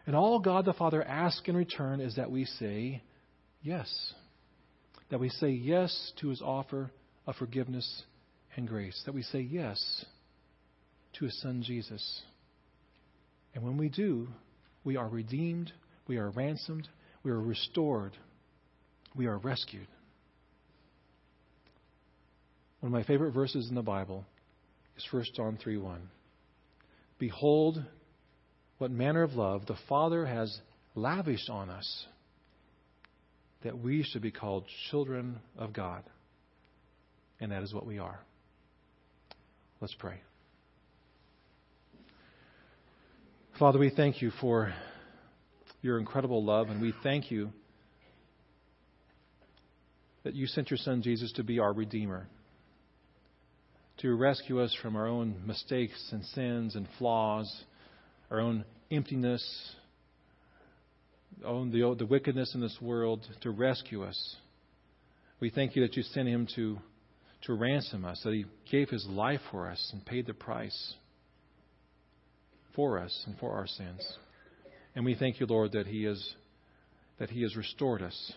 And 0.06 0.16
all 0.16 0.40
God 0.40 0.64
the 0.64 0.72
Father 0.72 1.02
asks 1.02 1.46
in 1.46 1.56
return 1.56 2.00
is 2.00 2.16
that 2.16 2.30
we 2.30 2.46
say 2.46 3.02
yes. 3.62 4.14
That 5.12 5.20
we 5.20 5.28
say 5.28 5.50
yes 5.50 6.12
to 6.22 6.30
His 6.30 6.40
offer 6.40 6.90
of 7.26 7.36
forgiveness 7.36 8.02
and 8.56 8.66
grace, 8.66 8.98
that 9.04 9.14
we 9.14 9.20
say 9.20 9.40
yes 9.40 10.06
to 11.18 11.26
His 11.26 11.38
Son 11.42 11.62
Jesus. 11.62 12.22
And 13.54 13.62
when 13.62 13.76
we 13.76 13.90
do, 13.90 14.28
we 14.84 14.96
are 14.96 15.06
redeemed, 15.06 15.70
we 16.08 16.16
are 16.16 16.30
ransomed, 16.30 16.88
we 17.22 17.30
are 17.30 17.38
restored, 17.38 18.12
we 19.14 19.26
are 19.26 19.36
rescued. 19.36 19.86
One 22.80 22.88
of 22.88 22.98
my 22.98 23.04
favorite 23.04 23.32
verses 23.32 23.68
in 23.68 23.74
the 23.74 23.82
Bible 23.82 24.24
is 24.96 25.06
1 25.10 25.24
John 25.36 25.58
3 25.62 25.76
1. 25.76 26.08
Behold, 27.18 27.84
what 28.78 28.90
manner 28.90 29.24
of 29.24 29.34
love 29.34 29.66
the 29.66 29.76
Father 29.90 30.24
has 30.24 30.58
lavished 30.94 31.50
on 31.50 31.68
us, 31.68 32.06
that 33.64 33.78
we 33.78 34.02
should 34.02 34.22
be 34.22 34.30
called 34.30 34.64
children 34.90 35.38
of 35.56 35.72
God. 35.72 36.02
And 37.40 37.52
that 37.52 37.62
is 37.62 37.72
what 37.74 37.86
we 37.86 37.98
are. 37.98 38.20
Let's 39.80 39.94
pray. 39.94 40.20
Father, 43.58 43.78
we 43.78 43.90
thank 43.90 44.22
you 44.22 44.30
for 44.40 44.72
your 45.82 45.98
incredible 45.98 46.44
love, 46.44 46.68
and 46.68 46.80
we 46.80 46.94
thank 47.02 47.30
you 47.30 47.50
that 50.22 50.34
you 50.34 50.46
sent 50.46 50.70
your 50.70 50.78
Son 50.78 51.02
Jesus 51.02 51.32
to 51.32 51.42
be 51.42 51.58
our 51.58 51.72
Redeemer, 51.72 52.28
to 53.98 54.14
rescue 54.14 54.60
us 54.60 54.76
from 54.80 54.96
our 54.96 55.08
own 55.08 55.42
mistakes 55.44 56.10
and 56.12 56.24
sins 56.26 56.76
and 56.76 56.88
flaws, 56.98 57.64
our 58.30 58.40
own 58.40 58.64
emptiness, 58.90 59.44
own 61.44 61.70
the, 61.70 61.94
the 61.98 62.06
wickedness 62.06 62.54
in 62.54 62.60
this 62.60 62.76
world, 62.80 63.26
to 63.42 63.50
rescue 63.50 64.04
us. 64.04 64.36
We 65.40 65.50
thank 65.50 65.76
you 65.76 65.82
that 65.82 65.96
you 65.96 66.02
sent 66.02 66.28
him 66.28 66.46
to 66.56 66.78
to 67.42 67.54
ransom 67.54 68.04
us, 68.04 68.20
that 68.24 68.32
He 68.32 68.46
gave 68.70 68.88
His 68.88 69.06
life 69.06 69.40
for 69.50 69.68
us 69.68 69.90
and 69.92 70.04
paid 70.04 70.26
the 70.26 70.34
price 70.34 70.94
for 72.74 72.98
us 72.98 73.24
and 73.26 73.38
for 73.38 73.52
our 73.52 73.66
sins. 73.66 74.00
And 74.94 75.04
we 75.04 75.14
thank 75.14 75.40
you, 75.40 75.46
Lord, 75.46 75.72
that 75.72 75.86
He 75.86 76.06
is 76.06 76.34
that 77.18 77.30
He 77.30 77.42
has 77.42 77.56
restored 77.56 78.02
us 78.02 78.32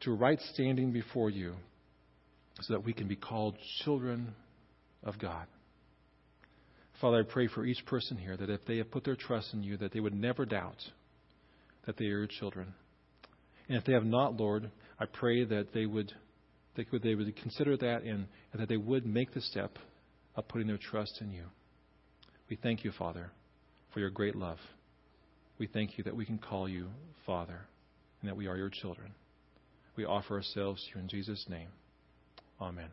to 0.00 0.14
right 0.14 0.40
standing 0.52 0.92
before 0.92 1.30
you, 1.30 1.54
so 2.60 2.74
that 2.74 2.84
we 2.84 2.92
can 2.92 3.08
be 3.08 3.16
called 3.16 3.56
children 3.84 4.34
of 5.02 5.18
God. 5.18 5.46
Father, 7.00 7.20
I 7.20 7.32
pray 7.32 7.48
for 7.48 7.64
each 7.64 7.84
person 7.86 8.16
here 8.16 8.36
that 8.36 8.50
if 8.50 8.64
they 8.66 8.78
have 8.78 8.90
put 8.90 9.04
their 9.04 9.16
trust 9.16 9.54
in 9.54 9.62
you, 9.62 9.76
that 9.76 9.92
they 9.92 10.00
would 10.00 10.14
never 10.14 10.44
doubt 10.44 10.76
that 11.88 11.96
they 11.96 12.04
are 12.04 12.18
your 12.18 12.26
children. 12.26 12.74
And 13.66 13.78
if 13.78 13.84
they 13.84 13.94
have 13.94 14.04
not, 14.04 14.36
Lord, 14.36 14.70
I 15.00 15.06
pray 15.06 15.42
that 15.44 15.72
they 15.72 15.86
would 15.86 16.12
they 16.76 16.84
would, 16.92 17.02
they 17.02 17.14
would 17.14 17.34
consider 17.36 17.78
that 17.78 18.02
and, 18.02 18.26
and 18.52 18.60
that 18.60 18.68
they 18.68 18.76
would 18.76 19.06
make 19.06 19.32
the 19.32 19.40
step 19.40 19.78
of 20.36 20.46
putting 20.46 20.68
their 20.68 20.78
trust 20.78 21.18
in 21.22 21.32
you. 21.32 21.44
We 22.50 22.56
thank 22.56 22.84
you, 22.84 22.92
Father, 22.96 23.32
for 23.94 24.00
your 24.00 24.10
great 24.10 24.36
love. 24.36 24.58
We 25.58 25.66
thank 25.66 25.96
you 25.96 26.04
that 26.04 26.14
we 26.14 26.26
can 26.26 26.38
call 26.38 26.68
you 26.68 26.88
Father 27.24 27.66
and 28.20 28.28
that 28.28 28.36
we 28.36 28.46
are 28.46 28.56
your 28.56 28.70
children. 28.70 29.12
We 29.96 30.04
offer 30.04 30.36
ourselves 30.36 30.84
to 30.84 30.98
you 30.98 31.02
in 31.02 31.08
Jesus' 31.08 31.46
name. 31.48 31.68
Amen. 32.60 32.90